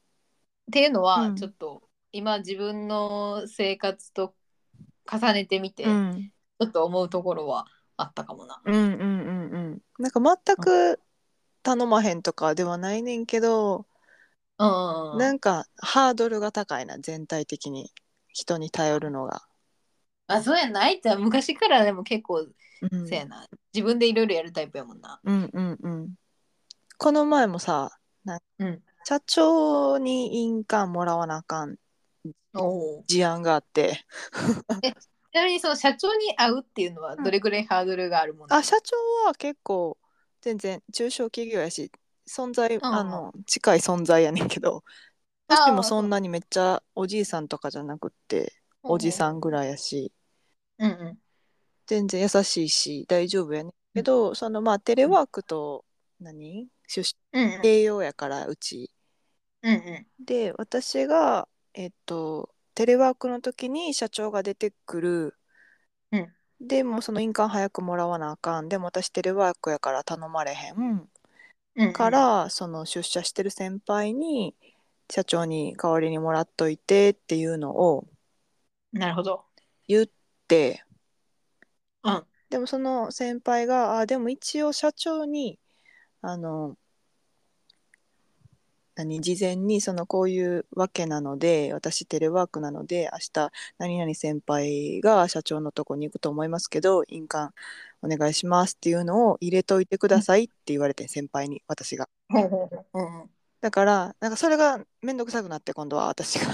[0.70, 1.36] っていうのは、うん。
[1.36, 4.36] ちょっと今自分の生活と
[5.12, 6.32] 重ねてみて、ちうん。
[6.62, 8.64] ょっと思うところはあったかもな。
[8.66, 9.82] うんうんうんうん。
[9.98, 11.02] なんか全く
[11.64, 13.88] 頼まへんとかではないねんけど、
[14.60, 15.18] うんうんうん。
[15.20, 17.92] なんかハードルが高いな全体的に
[18.28, 19.42] 人に頼るのが。
[20.28, 22.46] あそうやないって昔からでも結構
[22.82, 23.48] うんせやな。
[23.74, 25.20] 自分でいろいろやるタイプやもんな。
[25.24, 26.14] うんうんうん。
[26.98, 27.90] この前もさ
[28.60, 28.84] うん。
[29.06, 31.78] 社長に印鑑もらわなあかん。
[33.08, 34.06] 事案があって
[35.32, 38.96] ちなみにその社長に会うっていうのはどれぐらいハードルがあるもの、あ社長
[39.26, 39.98] は結構
[40.42, 41.92] 全然中小企業やし
[42.30, 44.84] 存在、んあの近い存在やねんけど
[45.50, 50.14] 私もそんなにめっちゃおじいさんとかじゃなくっておじさんぐらいやし。
[50.78, 51.20] うんうん。
[51.88, 55.86] 全然優しいし大丈夫やねんけど、そのまあテレワークと
[56.20, 56.70] 何？
[56.88, 57.62] 出社うんうん。
[57.62, 58.92] 併用やからうち。
[59.64, 60.08] うんうん。
[60.24, 65.36] で私がえっとテレワークの時に社長が出てくる、
[66.12, 66.36] うん。
[66.62, 68.70] でもその印鑑早くもらわなあかん。
[68.70, 71.10] でも私テレワークやから頼まれへん
[71.80, 74.56] うんうん、から、その出社してる先輩に
[75.12, 78.08] 社長に代わりにもらっといてっていうのを
[78.92, 79.46] なるほど。
[79.88, 80.08] 言っ
[80.48, 80.86] て
[82.04, 82.26] うん。
[82.50, 85.60] でもその先輩があでも一応社長に
[86.22, 86.78] あの
[89.00, 97.54] 何事前にそのこういうわけなので私テレワークなので明日何々先輩が社長のとこに行くと思いますけど印鑑
[98.02, 102.10] お願いしますっていうのを入れといてくださいって言われて先輩に私が。
[103.62, 106.52] だからなんかそれが面倒くさくなって今度は私が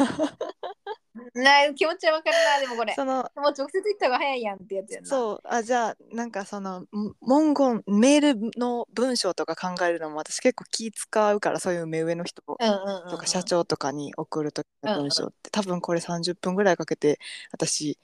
[1.36, 2.94] な気持ちはわかるな、でもこれ。
[2.96, 5.06] そのもう直接言った方が早いやんってやつやな。
[5.06, 5.10] う。
[5.10, 6.88] そうあじゃあなんかそのん
[7.22, 13.44] 文言メールの文章とか考えるのも私結構気使うからそういう目上の人うんうんうん、とか社。
[13.44, 17.20] 長とかに送る時の文章って、多分これ30分ぐらいかけて
[17.52, 17.98] 私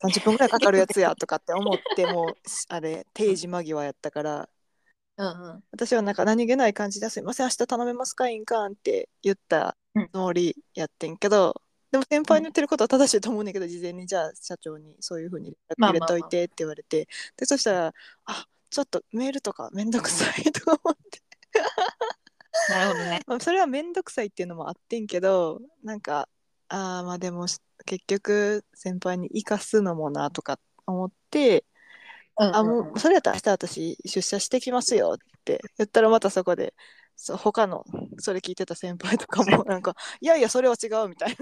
[0.00, 2.34] 30分ぐらいかかるやつやとかって思ってもう
[2.68, 4.48] あれ定時間際やったから
[5.16, 5.64] うんうん。
[5.72, 9.76] 私はなんか何気ない感じで「すいません明日頼めますか印鑑」って言った
[10.12, 11.60] つもりやってんけど、
[11.90, 14.06] でも先輩の言ってることは正しいと思うねんけど、事前に。
[14.06, 17.94] じゃあ社長にそういうふうに入れといてって言われて、でそしたら
[18.26, 21.22] 「あちょっとメールとかめんどくさい」とか思って、
[22.68, 23.20] なるほどね。
[23.26, 26.28] まあ、それはめんどくさいっていうのもあってんけどなんか
[26.68, 27.46] あーまあでも
[27.86, 31.64] 結局先輩に生かすのもなとか思って。
[32.38, 32.56] うんうんうん。
[32.56, 36.72] あもうそれやったら明日私出社してきますよって言ったらまたそこで
[37.20, 37.84] そう他の
[38.18, 41.36] それ聞いてた先輩とかも なんかいやいやそれは違うみたい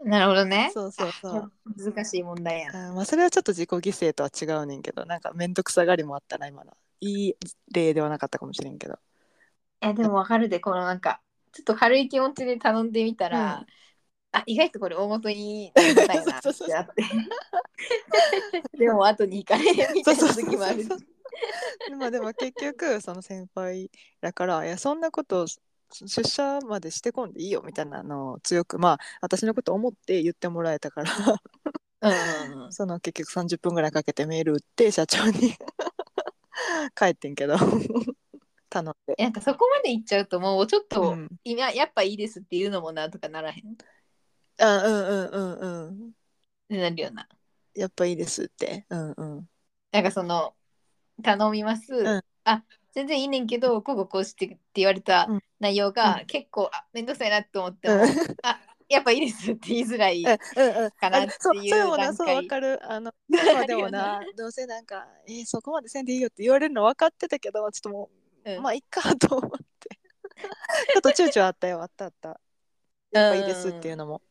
[0.00, 0.70] ななるほどね。
[0.72, 1.52] そうそうそう
[1.92, 2.88] 難しい問題やな。
[2.88, 7.36] あまあそれはちょっと自己犠牲とは違うねんけどなんか面倒くさがりもあったな今のいい
[7.70, 8.98] 例ではなかったかもしれんけど
[9.82, 11.20] え、でもわかるで、このなんか、
[11.52, 13.66] ちょっと軽い気持ちで頼んでみたら、うん
[14.32, 17.02] あ、意外とこれ大元にありがたいなってあって。
[18.78, 20.88] でも後に行かれるみたいな時もあるし。
[21.98, 23.90] まあでも結局その先輩
[24.20, 25.46] だからいやそんなこと
[25.92, 31.12] 出社までしてこんでいいよみたいなのを強くまあ私のこと思って言ってもらえたから
[32.02, 32.72] うん。
[32.72, 35.54] その結局30分ぐらいかけてメール打って社長に
[36.94, 37.56] 帰ってんけど
[38.68, 39.14] 頼んで。
[39.18, 43.72] なんかそこまで行っちゃうともうちょっと、うん今やっぱいいですっていうのもなとかならへん？
[43.72, 43.76] っ
[44.58, 46.12] あうんうんうんうん。
[46.68, 47.28] てなるよな。
[47.74, 48.86] やっぱいいですって。
[48.90, 49.48] うんうん。
[49.92, 50.54] なんかその
[51.22, 52.22] 頼みます、ん。
[52.44, 55.40] あ全然いいねんけどこうこうこうしてって言われたうん。
[55.60, 56.26] 内容が、うん。
[56.26, 58.36] 結構あめんどくさいなって思っても、うん。
[58.42, 60.38] あやっぱいいですって言いづらい、うん。
[60.56, 60.90] うんうん。
[61.00, 62.26] かなっていうそうそれもな、段階。
[62.26, 62.80] そうわかる。
[62.90, 68.10] あの、今 でもな、どうせなんか、えーそこまでせんでいいよって言われるの分かってたけど、ちょっとも
[68.44, 68.62] う、うん。
[68.62, 69.98] まあ、いっかと思って。
[70.92, 72.40] ちょっと躊躇あったよ、あったあった。
[73.12, 74.22] やっぱいいですっていうのも。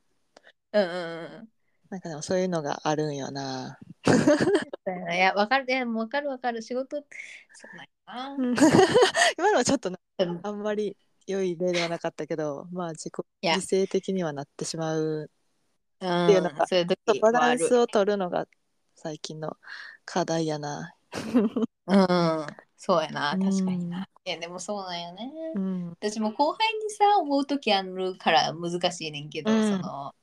[0.71, 1.49] うんうんうん
[1.89, 3.79] なんかでもそういうのがあるんよな。
[4.05, 5.65] うんいやわかる。
[5.67, 6.61] いやわかるわかる。
[6.61, 8.35] 仕事そうな。
[8.35, 8.55] んやうん。
[9.37, 9.91] 今のはちょっと
[10.43, 10.95] あんまり
[11.27, 15.29] 良い例ではなかったけど、まあ自己犠牲的にはなってしまう。
[16.01, 18.47] うん、っていうのがそういう時バランスを取るのが
[18.95, 19.57] 最近の
[20.05, 20.95] 課題やな。
[21.87, 22.47] うん。
[22.77, 23.31] そうやな。
[23.31, 24.07] 確かにうんな。
[24.25, 25.31] いいやでもそうなんよね。
[25.55, 25.89] うん。
[25.89, 29.77] 私も後輩にさ思う時あるから難しいねんけど、うん。
[29.77, 30.13] その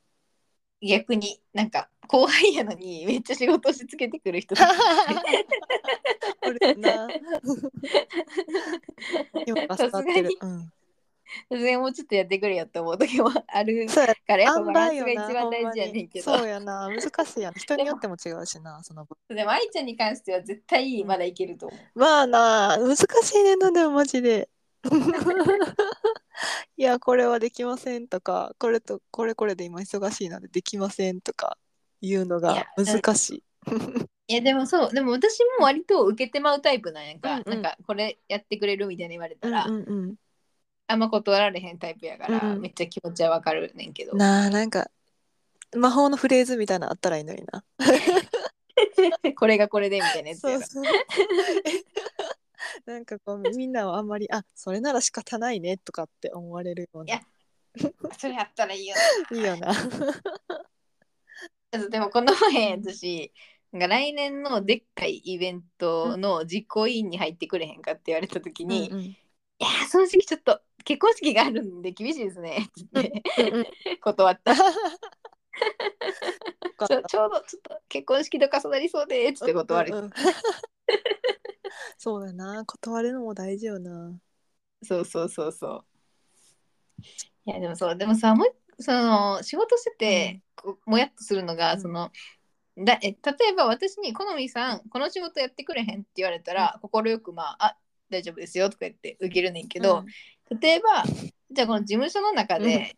[0.81, 4.67] 逆になんか後輩やのにめっちゃ仕事押し付けてくる人 さ
[9.77, 10.37] すがに。
[10.39, 10.71] うん。
[11.49, 16.37] 全然もうちょっとやってくれよって思う時もあるからやっぱ塩バランスが一番大事やねんけど。
[16.37, 16.89] そうやな。
[16.89, 17.53] 難しいやん。
[17.53, 19.17] 人によっても違うしな その分。
[19.35, 21.99] でも愛ちゃんに関しては絶対まだいけると思う。
[21.99, 24.49] まあな難しいねんなでもマジで
[26.77, 31.57] いやこれはできませんとかこれとこれこれで今忙しいのでできませんとか
[32.01, 33.43] いうのが難しい。
[34.29, 37.49] いやでもそうでも私も割と受けてまうタイプなんやんか、うんうん。
[37.49, 40.15] なんかこれやってくれるみたいに言われたうんら、うんうん。
[40.87, 42.61] あんま断られへんタイプやから、うん。
[42.61, 44.15] めっちゃ気持ちはわかるねんけど。
[44.15, 44.89] なあなんか
[45.75, 47.63] 魔法のフレーズみたいなのあったらいいのにな。
[49.35, 50.61] これがこれでみたいなやつやろ。
[50.61, 50.93] そうそう
[52.85, 57.23] なんかこうみんなはあんまりあそれなら仕方ないねとかって思われるよういやな
[58.17, 58.95] それやったらいいよ
[59.31, 59.73] いいよな。
[61.89, 63.31] でもこの前私
[63.71, 69.03] なんか来年のでっかいイベントの実行委員に入ってくれへんかって言われた時に「うんうん。
[69.03, 69.17] い
[69.59, 73.23] やーその時期ちょっと結婚式があるんで厳しいですね」って
[74.01, 74.55] 断った。
[74.55, 80.11] ちょちょうどちょっと結婚式と重なりそうでっつって断れた、うんうん
[81.97, 82.65] そうだな。
[82.65, 84.19] 断るのも大事よな。
[84.83, 85.85] そうそうそうそう。
[87.45, 87.97] いやでもそう。
[87.97, 91.81] でもさもうその仕事してて、こうもやっとするのが、うん。
[91.81, 92.11] その
[92.77, 93.15] だえ例
[93.49, 97.77] えば私に「好みさんこの仕事やってくれへん」って言われたら快、くまあ「あ
[98.09, 100.05] 大丈夫ですよ」とか言って受けるねんけど、
[100.61, 101.03] 例えば
[101.49, 102.95] じゃあこの事務所の中で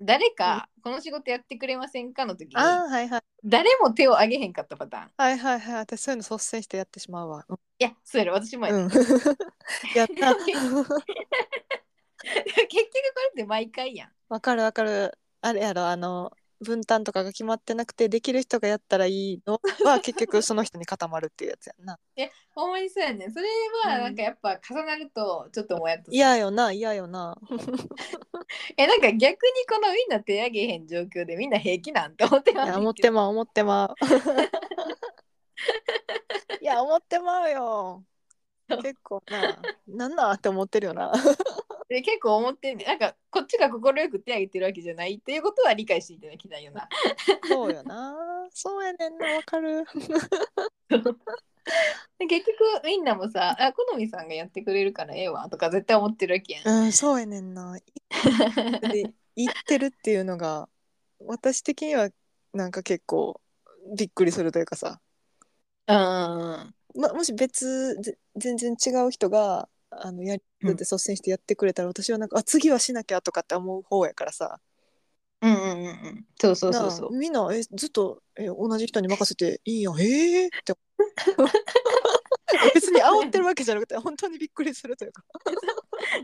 [0.00, 3.22] 誰かこの仕事やってくれませんかの時にああはいはい。
[3.44, 5.04] 誰も手を挙げへんかったパターン。
[5.04, 5.74] いはいはいはい。
[5.76, 7.46] 私そういうの率先してやってしまうわ。
[7.78, 8.34] やそうやろ。
[8.34, 8.72] 私もや。
[8.72, 8.90] ね、うん。
[9.94, 10.34] やった。
[10.36, 10.90] 結局こ
[12.18, 14.12] れって毎回やん。
[14.28, 15.18] わかるわかる。
[15.40, 21.98] あれやろあの分担とかが決まってなくてできる人がやったらいいの は結局その人に固まるっていうやつやんな。
[22.54, 23.32] ほんまにそうやねん。
[23.32, 23.46] それ
[23.84, 26.16] はなんかやっぱ重なるとちょっともやっとする。
[26.16, 27.38] 嫌よな嫌よな。
[28.76, 33.94] えなんか逆にこのみんな手挙げへん状況でみんな平気なんて思っていや思ってまう思ってまう。
[36.60, 38.04] いや思ってまうよ。
[38.82, 41.12] 結構ななんなんって思ってるよな
[41.88, 45.14] で結構思ってんねなんかこっちが快く手挙げてるわけじゃない。
[45.14, 46.88] っていうことは理解していただきたいよな。
[47.48, 48.14] そうよな。
[48.52, 49.26] そうやねんな。
[49.26, 49.84] わかる。
[52.18, 55.48] で 結局みんなもさあ好みさんがやってくれるからええわ。
[55.48, 56.84] とか絶対思ってるわけやん。
[56.84, 57.78] うんそうやねんな。
[58.92, 60.68] で言ってるっていうのが
[61.20, 62.10] 私的には
[62.52, 63.40] なんか結構
[63.96, 65.00] びっくりするというかさ、
[65.86, 66.74] うんうん。
[67.00, 69.68] ま、もし別ぜ全然違う人が
[70.06, 70.76] あのやりうん。
[70.76, 74.60] で率先してやってくれたら、私はなんかあ次はしなきゃとかって思う方やからさ。
[75.40, 76.26] うんうんうんうん。
[76.40, 77.12] そうそうそうそう。
[77.12, 80.00] なあみんなえずっとえ同じ人に任せていいやん。
[80.00, 80.04] え
[80.44, 80.74] えって。
[82.74, 85.22] 別に煽ってるわけじゃなくて本当にびっくりするというか。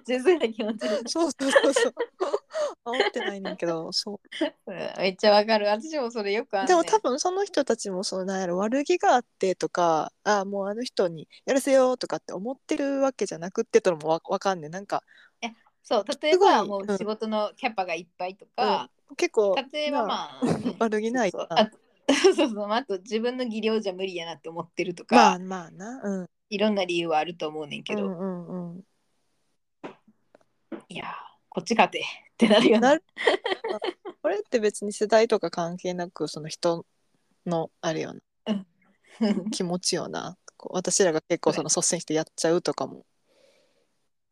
[0.06, 1.94] 純粋な気持ちでそうそうそうそう
[2.84, 4.44] 煽ってないねんけどそう。
[4.66, 5.66] うんめっちゃわかる。
[5.66, 14.70] 私もそれよくある、ね、でも多分その人たちもそうなんやろ悪気があってとかあもうあの人にやらせようとかって思ってるわけじゃなくってとのもわわかんねん。
[14.70, 15.02] なんか
[15.84, 16.96] そう例えばもうん。
[16.96, 20.40] 仕事のキャパがいっぱいとか、結構例えばなまあ、
[20.78, 21.38] 悪気ないな。
[21.38, 21.46] そう
[22.34, 22.46] そう。
[22.46, 26.00] あそうあと自分の技量じゃ無理やなって思ってるとか、まあまあな。
[26.02, 26.26] うん。
[26.48, 28.84] いろんな理由はあると思うねんけど、うんうんうん。
[30.88, 31.08] いやー
[31.50, 33.04] こっち勝てってなるよななる。
[34.22, 36.84] これって別に世代とか関係なくその人
[37.46, 38.20] のあれよな。
[39.50, 40.36] 気持ちよな。
[40.56, 43.06] こう私らが結構その率先してやっちゃうとかも。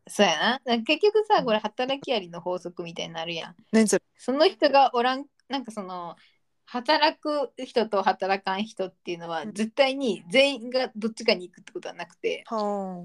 [0.08, 0.52] そうやな。
[0.52, 3.56] だから結局さこれ働きありの法則みたいになるやん。
[3.70, 6.16] 何それその人がおらんなんかその
[6.64, 9.52] 働く人と働かん人っていうのはうん。
[9.52, 12.42] 絶対に全員がどっちかに行くってことはなくて。
[12.46, 13.04] は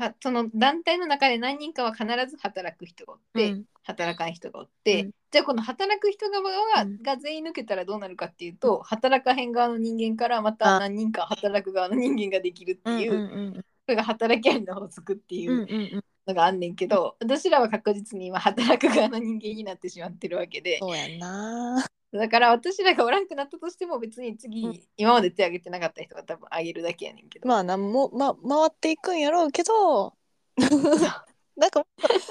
[0.00, 3.64] はその団体の中で何人かは必ず働く人がおって、うん。
[3.82, 5.10] 働かん人がおって、うん。
[5.30, 7.02] じゃあこの働く人側が,、うん。
[7.02, 13.24] が全員抜けたらどうなるかっていうと働かへん側の人間からまあた何人か働く側の人間ができるっていう、うんう
[13.58, 20.78] んそれが働きありの法則っていうのがあんねんけど、私らは確実に今働く側の人間になってしまってるわけで。
[20.78, 24.80] そうやんなだから私らがおらんくなったとしても別に次、うん。
[24.96, 30.14] 今まで手挙げてなかった人が多分挙げるだけやねんけど、まあなんも、ま、回っていくんやろうけど
[31.56, 31.86] なんか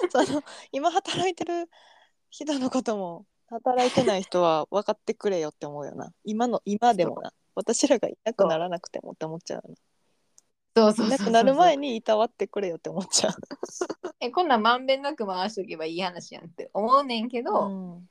[0.10, 1.70] その今働いてる
[2.30, 6.14] 人のことも働いてない人は分かってくれよって思うよな。
[6.24, 7.34] 今の今でもな。
[7.56, 9.76] 私らがいなくならなくてもって思っちゃうな。
[10.76, 13.34] そうそうそうそうなくなる前にいたわってくれよって思っちゃう。
[14.20, 18.10] えこんなんまんべんなく回しとけばいい話やんって思うねんけど、うん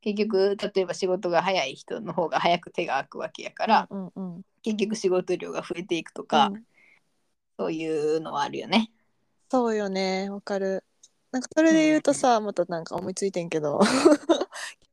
[0.00, 6.62] 結局例えば仕事が早い人の方が早く手が空くわけやから、うんうん結局仕事量が増えていくとか、うん。
[7.58, 8.90] そういうのはあるよね。
[9.50, 10.28] そうよね。
[10.30, 10.84] わかる。
[11.30, 13.80] なんかそれで言うとさ、またなんか思いついてんけど。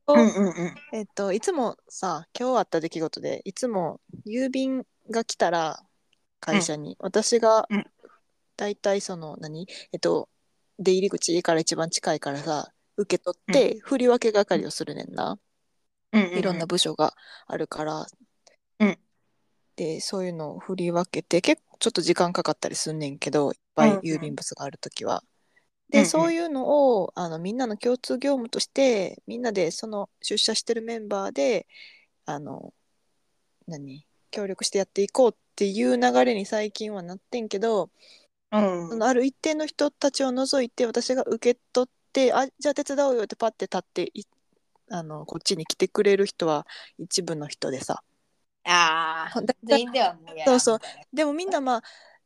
[0.06, 0.74] 今日、うんうん。
[0.94, 5.82] えっといつもさ今日あった出来事でいつも郵便が来たら
[6.40, 7.84] 会社に、私がうん。
[8.56, 9.66] だいたいその何？
[9.92, 10.28] えっと
[10.78, 15.38] 出入り口家から一番近いからさ受け取って振り分け係をするねんな、
[16.12, 16.22] うん。
[16.22, 16.32] うん。
[16.32, 16.38] うん。
[16.38, 17.14] いろんな部署が
[17.46, 18.06] あるから、
[18.80, 18.98] うん。
[19.76, 25.22] でそういうのを振り分けて結構ちょっと時間かかったりすんねんけどいっぱい郵便物がある時は。
[25.90, 26.04] で、うん。
[26.04, 26.10] うん。
[26.10, 31.66] そういうのをあのみんなの共通業務としてみんなでその出社してるメンバーで
[32.26, 32.72] あの
[33.66, 34.06] 何？
[34.30, 37.90] 協力してやっていこうっていう流れに最近はなってんけど、
[38.52, 38.88] うん。
[38.90, 44.24] そのある一定の人たちを除いて私が受け取ってあじゃあ手伝おうよってパッて立ってい
[44.90, 46.66] あのこっちに来てくれる人は
[46.98, 48.02] 一部の人でさ。
[48.68, 49.28] あ
[49.62, 50.78] 全員ではもうやそうそう。
[51.12, 51.82] でもみんなまあ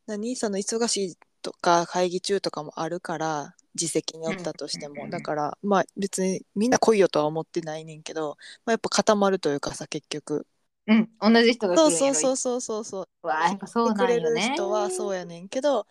[0.06, 10.46] 何その忙しいとか会議中とかもあるから自責によったとしても、うんだからまあ別にみんな来いよとは思ってないねんけど、まあ、やっぱ固まるというかさ結局。
[10.86, 13.26] うん同じ人が来るそうそうそうそうそうそう。
[13.26, 15.86] わあやっぱそうくれる人はそうやねんけど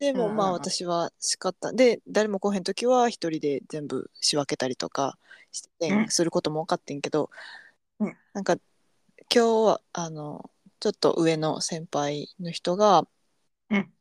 [0.00, 0.36] でもうんうんうん。
[0.38, 5.16] まあ私は仕方で誰も来へん時は一人で全部仕分けたりとか
[5.52, 6.08] してうん。
[6.08, 7.30] することも分かってんけど、
[8.00, 8.16] うん。
[8.32, 8.56] なんか
[9.32, 13.06] 今日はあのちょっと上の先輩の人が、
[13.70, 13.92] うん。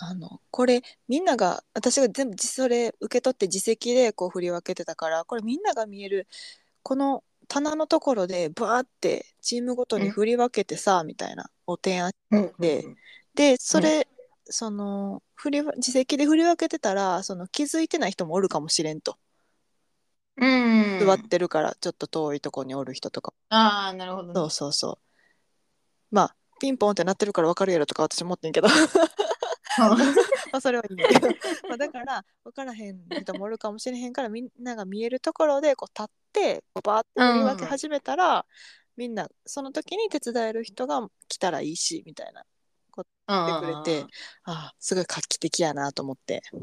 [0.00, 6.26] あのこれみんなが私が全部それ受け取って自責でこう振り分けてたからこれみんなが見える
[6.82, 12.84] この棚のところでバーってチームごとに振り分けてさ、みたいなお提案うんで
[13.34, 14.08] でそれ、
[14.46, 19.16] その振り自責で振り分けてたらその気づいてない人もおるかもしれんと、
[20.36, 20.98] うん。
[21.00, 24.34] 座ってるからちょっと遠いとこにおる人とか、ああなるほどね。
[24.34, 26.14] そうそうそう。
[26.14, 28.68] まあピンポンってなってるから分かるやろとか私思ってんけど。
[29.76, 31.28] まあそれはいいんだけど。
[31.68, 38.46] まあだから分からへん人もおるかもしれへんからみんなが見えるところでこう立ってこうバーって振り分け始めたら、
[38.96, 42.44] みんなその時に手伝える人が来たらいいしみたいな
[43.28, 44.06] 言ってくれて
[44.44, 46.60] ああすごい画期的やなと思って、うん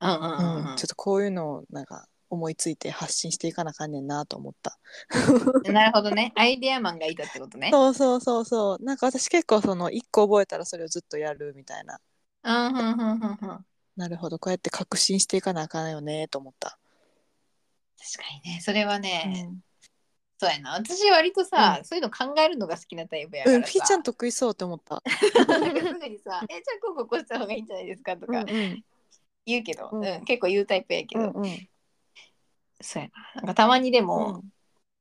[0.00, 4.78] うんうんちょっとこういうのをなんか思いついて発信していかなあかんねんなと思った。
[5.72, 6.32] なるほどね。
[6.36, 7.70] アイデアマンがいたってことね。
[7.72, 8.84] そうそうそうそう。
[8.84, 11.98] なんか私結構その一個覚えたらそれをずっとやるみたいな。
[12.44, 13.66] うんうんうんうん
[13.96, 14.38] なるほど。
[14.38, 16.78] こうやって革新していかなあかんよねと思った。
[18.16, 18.60] かにね。
[18.60, 19.60] それはね、うん
[20.38, 20.72] そうやな。
[20.72, 25.02] 私割とさ、そういうの考えるのが好きなタイプやからうん、さ、ピーちゃん得意そうって思った。
[25.48, 28.84] なんかすぐにさ「えじゃあこうこうこうした方がいいんじゃないですか」とかうんうん。
[29.44, 31.68] 言うけど、ううんん結構言うタイプやけど、うんうん。
[32.80, 33.34] そうやな。
[33.36, 34.52] なんかたまにでも、うん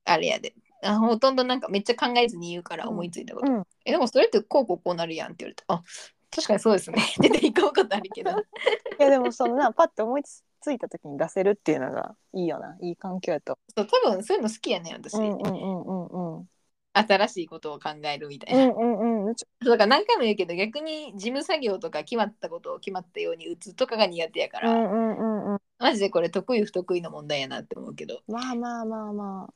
[0.06, 0.56] あれやで。
[0.84, 5.84] あほとんどなんかめっちゃ考えずに言うから思いついたこと、うんえでもそれってこうこうこうなるやんって言われてあ
[6.32, 8.32] 確かにそうですねって言うことあるけど。
[9.00, 13.58] いやでもそのなパッて思いついた時に出せるっていうのがいいよないい環境やと。
[13.76, 16.48] そう多分そういうの好きやね私、うんうんうんうんうん
[16.94, 19.36] 新しいことを考えるみたいうな、んうんうん。
[19.36, 25.60] そうだから何回も言うけど逆に事務作業とか決まったことを決まったように打つとかが苦手やから、うんうんうんうん。
[25.78, 29.54] マジでこれ得意不得意の問題やなって思うけどまあまあまあまあ。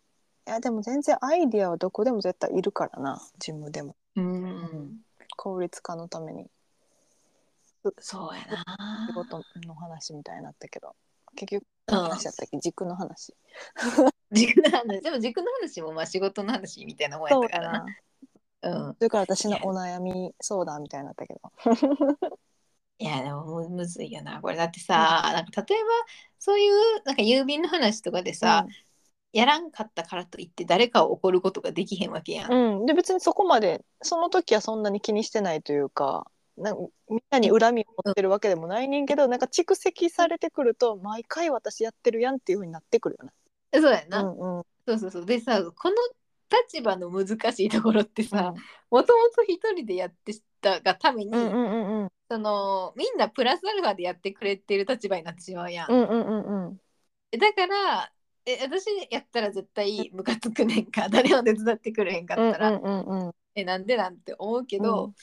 [0.48, 4.98] いやでも全然アイディアはどこでも絶対いるからな事務でもうん
[5.38, 6.48] 効率化のために
[8.00, 9.08] そうやな。
[9.08, 10.96] 仕事の話みたいになったけど。
[11.36, 12.60] 結局うん話だったっけ？
[12.60, 13.34] 軸の話。
[14.32, 15.02] 軸の話。
[15.02, 17.86] でも軸の話もまあ仕事の話みたいなもんやったからな。
[18.62, 18.88] な。
[18.88, 18.94] うん。
[18.96, 21.42] それから私のお悩み相談みたいになったけど。
[23.00, 24.40] いやでもむむずいよな。
[24.42, 25.90] これだってさ、なんか例えば
[26.38, 28.68] そういうなんか郵便の話とかでさ、
[29.34, 32.52] やらんかったからといって誰かを怒ることができへんわけやん。
[32.52, 36.28] うん、うん、で別にそこまでその時はそんなに気にしてないというか
[36.58, 36.78] なん
[37.10, 43.30] みんなに恨みを持ってるわけでもないねんけどなんか蓄積されてくると毎回私やってるやんっていう風になってくるよ
[43.74, 44.30] そうやな、な。
[44.30, 44.64] うんうん。
[44.88, 45.26] そうそうそう。
[45.26, 45.96] でさこの
[46.52, 48.54] 立場の難しいところってさ
[48.90, 52.12] もともと一人でやってたがために、うんうんうんうん。
[52.30, 55.92] そのみんなプラスアルファでやってくれてる立場になってしまうやん。
[55.92, 56.82] うんうんうんうん。
[57.40, 58.12] だから
[58.46, 63.32] え私やったら絶対ムカつくねんか誰も手伝ってくれへんかったら、うんうんうんうん。
[63.56, 65.16] えなんでなんて思うけど、うん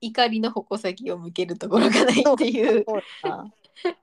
[0.00, 2.84] 怒りの矛先を向けるところがないっていう。
[2.84, 3.02] そう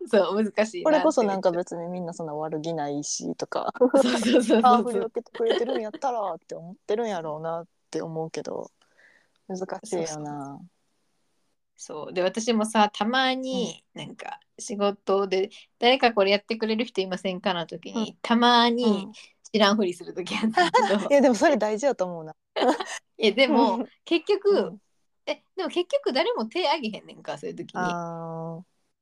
[0.07, 3.73] そう難しいなこれこそなんか別にみんなそんな悪気ないしとか。
[3.77, 8.71] そうそうそうああ振り分けてくれてるんやったらって思ってるんやろうなって思うけど。
[9.47, 10.59] 難しいよな。
[11.77, 19.11] そうで私もさたまになんか仕事で誰かこれやってくれる人いませんかの時に、たまにうん。
[19.51, 21.07] 知らんふりする時あるんだけど。
[21.11, 22.35] いやでもそれ大事だと思うな。
[23.17, 23.87] いやでもうん。
[24.03, 24.81] 結局、うん
[25.27, 27.81] えでも結局誰も手あげへんねんかそういう時に。
[27.81, 28.59] あ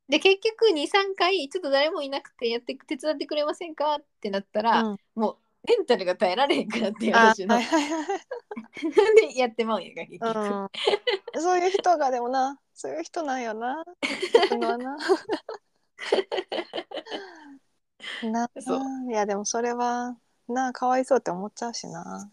[0.09, 3.95] で結局23回ちょっと誰もいなくてやって手伝ってくれませんか？
[3.95, 4.97] ってなったら、ーうん。
[5.15, 8.07] もうメンタルが耐えられへんくなってあ私の、はいはいはい
[9.31, 13.83] でやってまうんやが結局、うん、そういう人がでもなそういう人なんよな。
[14.59, 14.77] な
[18.23, 19.11] な そう。
[19.11, 20.17] いやでもそれは
[20.47, 22.29] なかわいそうって思っちゃうしな。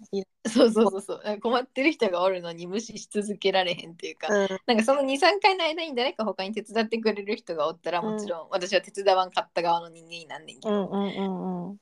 [0.49, 11.77] そうそうそうそう困ってる人がおるのに無視し続けられへんっていうか、うんなんかその23回の間に誰か他に手伝ってくれる人がおったらうんもちろん私は手伝わんかった側の人間になんねんけど、うんうんうんうん。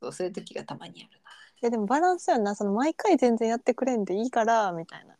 [0.00, 1.20] そうそういう時がたまにある
[1.62, 5.16] いやでもバランスやんなその毎回全然やってくれんでいいからみたいな。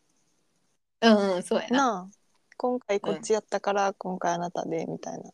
[1.01, 2.23] なうんうんそうやななあ
[2.57, 5.25] 今回こっちやったから、今回あなたでみたいな。
[5.25, 5.31] や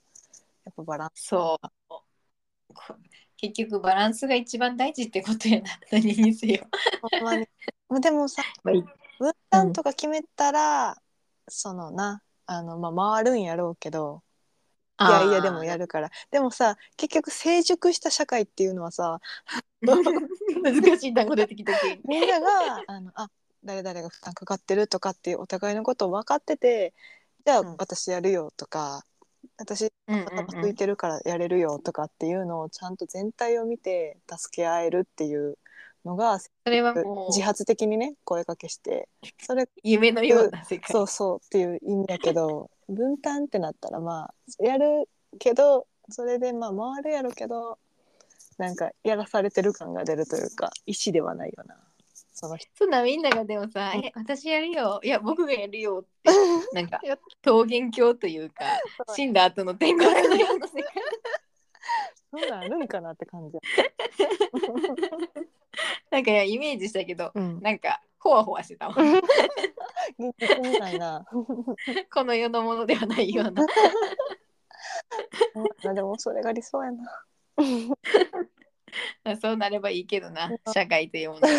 [0.71, 1.27] っぱバランス。
[1.27, 2.95] そうこ
[3.39, 5.71] 結局バランスが一番大事ってことやな。
[5.91, 6.67] 何にせよ、
[7.01, 7.47] ほんまに。
[8.01, 8.85] でもさまあいい。
[9.19, 10.97] 分担とか決めたら、
[11.49, 14.23] そのなあの、まあ、回るんやろうけど
[15.01, 16.11] いやいやでもやるるから。
[16.31, 19.21] でもさ結局成熟した社会っていうのはさ
[19.81, 21.73] 難しい単語出てきた
[22.05, 23.31] みんながあのあ
[23.63, 26.95] 誰々が負担かかってるとかっていうお互いのことを分かってて
[27.45, 27.77] じゃあうん。
[27.79, 29.05] 私やるよとか、
[29.57, 35.59] 私空いてるからやれるよとかっていうのをちゃんと全体を見て助け合えるっていう
[36.05, 39.09] のがそれはもう自発的にね声かけして
[39.41, 40.93] それ夢のような世界。
[40.93, 45.09] そうそうっていう意味やけど分担ってなったらまあやる
[45.39, 47.79] けどそれでまあ回るやろけど
[48.59, 51.77] なんかやらされてる感が出るというか意思ではないよな
[52.39, 54.05] その人そんなみんながでもさ「うん。
[54.05, 55.01] え私やるよ。
[55.03, 56.31] いや僕がやるよ」って
[56.73, 58.65] なんかや桃源郷というか
[59.15, 60.95] 死んだ後の天国のような世界
[62.31, 63.57] そんなんあるんかなって感じ。
[63.57, 63.61] や、
[66.11, 69.19] なんかいやイメージしたけどうん、なんかほわほわしてたもん。
[70.19, 71.25] 現実みたいな。
[72.13, 73.65] この世のものではないような。
[75.83, 77.25] まあでもそれが理想やな。
[79.41, 80.51] そうなればいいけどな。
[80.73, 81.55] 社会というものは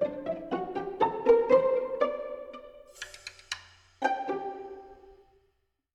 [0.00, 0.47] Thank you